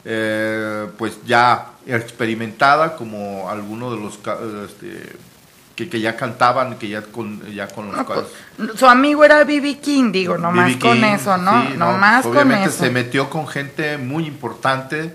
eh, 0.04 0.86
pues 0.98 1.18
ya 1.26 1.72
experimentada 1.86 2.96
como 2.96 3.48
algunos 3.50 3.92
de 3.92 4.02
los 4.02 4.18
este, 4.68 5.16
que, 5.76 6.00
ya 6.00 6.16
cantaban, 6.16 6.78
que 6.78 6.88
ya 6.88 7.02
con, 7.02 7.44
ya 7.52 7.68
con 7.68 7.92
los 7.92 8.04
pues, 8.06 8.78
Su 8.78 8.86
amigo 8.86 9.24
era 9.24 9.44
B.B. 9.44 9.78
King, 9.78 10.10
digo, 10.10 10.38
nomás 10.38 10.74
con 10.76 11.04
eso, 11.04 11.36
¿no? 11.36 11.68
nomás 11.70 12.26
con 12.26 12.50
eso. 12.50 12.70
se 12.70 12.90
metió 12.90 13.28
con 13.28 13.46
gente 13.46 13.98
muy 13.98 14.26
importante, 14.26 15.14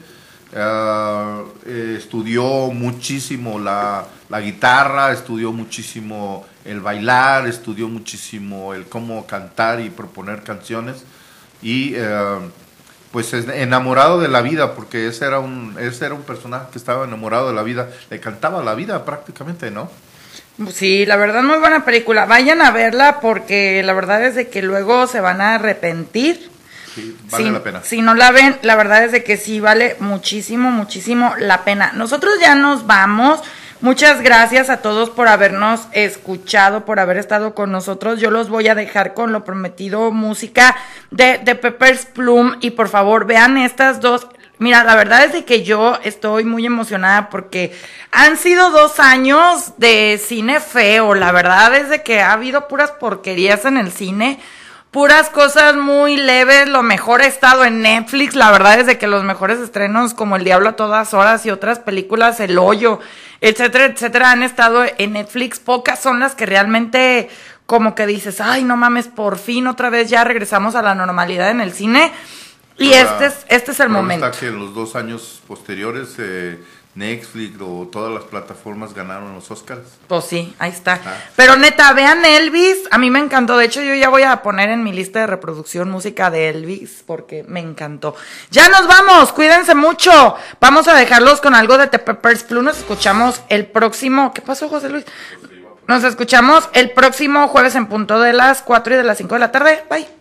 eh, 0.53 1.95
estudió 1.97 2.43
muchísimo 2.71 3.57
la, 3.57 4.05
la, 4.29 4.39
guitarra, 4.39 5.11
estudió 5.11 5.51
muchísimo 5.51 6.45
el 6.63 6.79
bailar, 6.79 7.47
estudió 7.47 7.87
muchísimo 7.87 8.75
el 8.75 8.85
cómo 8.85 9.25
cantar 9.25 9.79
y 9.79 9.89
proponer 9.89 10.43
canciones 10.43 11.05
y 11.61 11.93
eh, 11.95 12.37
pues 13.11 13.33
enamorado 13.33 14.19
de 14.19 14.27
la 14.27 14.41
vida 14.41 14.73
porque 14.75 15.07
ese 15.07 15.25
era 15.25 15.39
un 15.39 15.75
ese 15.79 16.05
era 16.05 16.15
un 16.15 16.23
personaje 16.23 16.67
que 16.71 16.77
estaba 16.77 17.05
enamorado 17.05 17.47
de 17.49 17.53
la 17.53 17.63
vida, 17.63 17.89
le 18.09 18.19
cantaba 18.19 18.63
la 18.63 18.75
vida 18.75 19.05
prácticamente, 19.05 19.71
¿no? 19.71 19.89
Sí, 20.71 21.05
la 21.05 21.15
verdad 21.15 21.43
muy 21.43 21.57
buena 21.57 21.85
película. 21.85 22.25
Vayan 22.25 22.61
a 22.61 22.71
verla 22.71 23.19
porque 23.19 23.81
la 23.83 23.93
verdad 23.93 24.23
es 24.23 24.35
de 24.35 24.49
que 24.49 24.61
luego 24.61 25.07
se 25.07 25.19
van 25.19 25.41
a 25.41 25.55
arrepentir. 25.55 26.49
Sí, 26.93 27.17
vale 27.31 27.51
la 27.51 27.63
pena. 27.63 27.81
Si 27.83 28.01
no 28.01 28.13
la 28.13 28.31
ven, 28.31 28.57
la 28.61 28.75
verdad 28.75 29.03
es 29.03 29.11
de 29.11 29.23
que 29.23 29.37
sí 29.37 29.59
vale 29.59 29.95
muchísimo, 29.99 30.71
muchísimo 30.71 31.33
la 31.39 31.63
pena. 31.63 31.93
Nosotros 31.93 32.33
ya 32.39 32.55
nos 32.55 32.85
vamos. 32.85 33.41
Muchas 33.79 34.21
gracias 34.21 34.69
a 34.69 34.77
todos 34.77 35.09
por 35.09 35.27
habernos 35.27 35.87
escuchado, 35.93 36.85
por 36.85 36.99
haber 36.99 37.17
estado 37.17 37.55
con 37.55 37.71
nosotros. 37.71 38.19
Yo 38.19 38.29
los 38.29 38.49
voy 38.49 38.67
a 38.67 38.75
dejar 38.75 39.15
con 39.15 39.31
lo 39.31 39.43
prometido 39.43 40.11
música 40.11 40.75
de, 41.09 41.39
de 41.39 41.55
Peppers 41.55 42.05
Plum 42.05 42.57
y 42.61 42.71
por 42.71 42.89
favor 42.89 43.25
vean 43.25 43.57
estas 43.57 43.99
dos 43.99 44.27
Mira, 44.61 44.83
la 44.83 44.95
verdad 44.95 45.23
es 45.23 45.33
de 45.33 45.43
que 45.43 45.63
yo 45.63 45.97
estoy 46.03 46.43
muy 46.43 46.67
emocionada 46.67 47.31
porque 47.31 47.75
han 48.11 48.37
sido 48.37 48.69
dos 48.69 48.99
años 48.99 49.73
de 49.77 50.21
cine 50.23 50.59
feo. 50.59 51.15
La 51.15 51.31
verdad 51.31 51.73
es 51.73 51.89
de 51.89 52.03
que 52.03 52.21
ha 52.21 52.33
habido 52.33 52.67
puras 52.67 52.91
porquerías 52.91 53.65
en 53.65 53.77
el 53.77 53.91
cine, 53.91 54.39
puras 54.91 55.31
cosas 55.31 55.75
muy 55.75 56.15
leves. 56.15 56.69
Lo 56.69 56.83
mejor 56.83 57.23
ha 57.23 57.25
estado 57.25 57.65
en 57.65 57.81
Netflix. 57.81 58.35
La 58.35 58.51
verdad 58.51 58.79
es 58.79 58.85
de 58.85 58.99
que 58.99 59.07
los 59.07 59.23
mejores 59.23 59.57
estrenos 59.57 60.13
como 60.13 60.35
El 60.35 60.43
Diablo 60.43 60.69
a 60.69 60.75
todas 60.75 61.15
horas 61.15 61.43
y 61.47 61.49
otras 61.49 61.79
películas, 61.79 62.39
El 62.39 62.59
Hoyo, 62.59 62.99
etcétera, 63.41 63.85
etcétera, 63.85 64.29
han 64.29 64.43
estado 64.43 64.83
en 64.99 65.13
Netflix. 65.13 65.57
Pocas 65.57 65.99
son 65.99 66.19
las 66.19 66.35
que 66.35 66.45
realmente 66.45 67.31
como 67.65 67.95
que 67.95 68.05
dices, 68.05 68.39
ay, 68.39 68.63
no 68.63 68.77
mames, 68.77 69.07
por 69.07 69.39
fin 69.39 69.65
otra 69.65 69.89
vez 69.89 70.07
ya 70.07 70.23
regresamos 70.23 70.75
a 70.75 70.83
la 70.83 70.93
normalidad 70.93 71.49
en 71.49 71.61
el 71.61 71.73
cine. 71.73 72.11
Y 72.77 72.93
este 72.93 73.25
es, 73.25 73.45
este 73.47 73.71
es 73.71 73.79
el 73.79 73.89
momento. 73.89 74.25
Está 74.25 74.39
que 74.39 74.47
en 74.47 74.59
los 74.59 74.73
dos 74.73 74.95
años 74.95 75.41
posteriores 75.47 76.15
eh, 76.17 76.59
Netflix 76.93 77.55
o 77.61 77.87
todas 77.89 78.13
las 78.13 78.23
plataformas 78.23 78.93
ganaron 78.93 79.33
los 79.33 79.49
Oscars. 79.49 79.97
Pues 80.07 80.25
sí, 80.25 80.53
ahí 80.59 80.71
está. 80.71 80.99
Ah. 81.05 81.15
Pero 81.35 81.55
neta, 81.55 81.93
vean 81.93 82.25
Elvis, 82.25 82.79
a 82.91 82.97
mí 82.97 83.09
me 83.09 83.19
encantó. 83.19 83.57
De 83.57 83.65
hecho, 83.65 83.81
yo 83.81 83.95
ya 83.95 84.09
voy 84.09 84.23
a 84.23 84.41
poner 84.41 84.69
en 84.69 84.83
mi 84.83 84.91
lista 84.91 85.19
de 85.19 85.27
reproducción 85.27 85.89
música 85.89 86.29
de 86.29 86.49
Elvis 86.49 87.03
porque 87.05 87.43
me 87.47 87.61
encantó. 87.61 88.15
Ya 88.49 88.67
nos 88.67 88.87
vamos, 88.87 89.31
cuídense 89.31 89.73
mucho. 89.73 90.35
Vamos 90.59 90.87
a 90.87 90.95
dejarlos 90.95 91.39
con 91.39 91.55
algo 91.55 91.77
de 91.77 91.87
The 91.87 91.99
Peppers 91.99 92.43
Plus. 92.43 92.63
Nos 92.63 92.77
escuchamos 92.79 93.41
el 93.47 93.67
próximo. 93.67 94.33
¿Qué 94.33 94.41
pasó, 94.41 94.67
José 94.67 94.89
Luis? 94.89 95.05
Nos 95.87 96.03
escuchamos 96.03 96.69
el 96.73 96.91
próximo 96.91 97.47
jueves 97.47 97.75
en 97.75 97.87
punto 97.87 98.19
de 98.19 98.33
las 98.33 98.61
4 98.61 98.93
y 98.93 98.97
de 98.97 99.03
las 99.03 99.17
5 99.17 99.35
de 99.35 99.39
la 99.39 99.51
tarde. 99.51 99.83
Bye. 99.89 100.20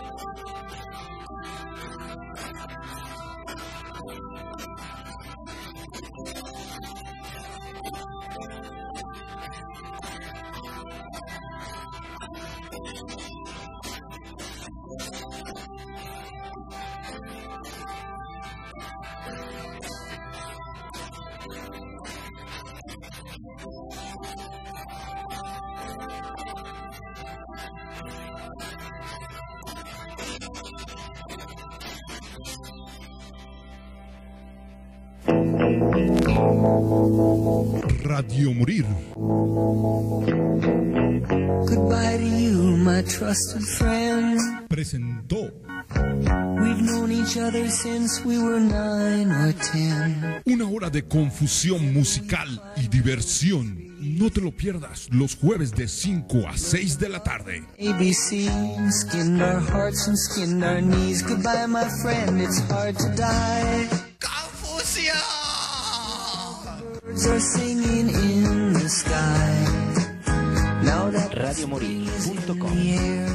Radio 38.03 38.53
Morir. 38.53 38.85
Goodbye 41.65 42.17
to 42.17 42.23
you, 42.23 42.77
my 42.77 43.01
trusted 43.01 43.63
friend. 43.63 44.39
Presentó. 44.69 45.51
We've 46.61 46.81
known 46.83 47.11
each 47.11 47.37
other 47.37 47.67
since 47.67 48.23
we 48.23 48.37
were 48.37 48.59
nine 48.59 49.31
or 49.31 49.53
ten. 49.53 50.41
Una 50.45 50.65
hora 50.69 50.91
de 50.91 51.01
confusión 51.01 51.93
musical 51.93 52.47
y 52.77 52.87
diversión. 52.89 53.89
No 53.99 54.29
te 54.29 54.41
lo 54.41 54.51
pierdas 54.51 55.07
los 55.11 55.35
jueves 55.35 55.71
de 55.71 55.87
5 55.87 56.47
a 56.47 56.57
6 56.57 56.99
de 56.99 57.09
la 57.09 57.23
tarde. 57.23 57.63
ABC, 57.79 58.49
skinned 58.91 59.41
our 59.41 59.59
hearts 59.59 60.07
and 60.07 60.17
skinned 60.17 60.63
our 60.63 60.81
knees. 60.81 61.23
Goodbye, 61.23 61.65
my 61.65 61.89
friend, 62.03 62.39
it's 62.39 62.59
hard 62.69 62.97
to 62.97 63.09
die. 63.15 64.00
Radiomorir.com 71.41 73.30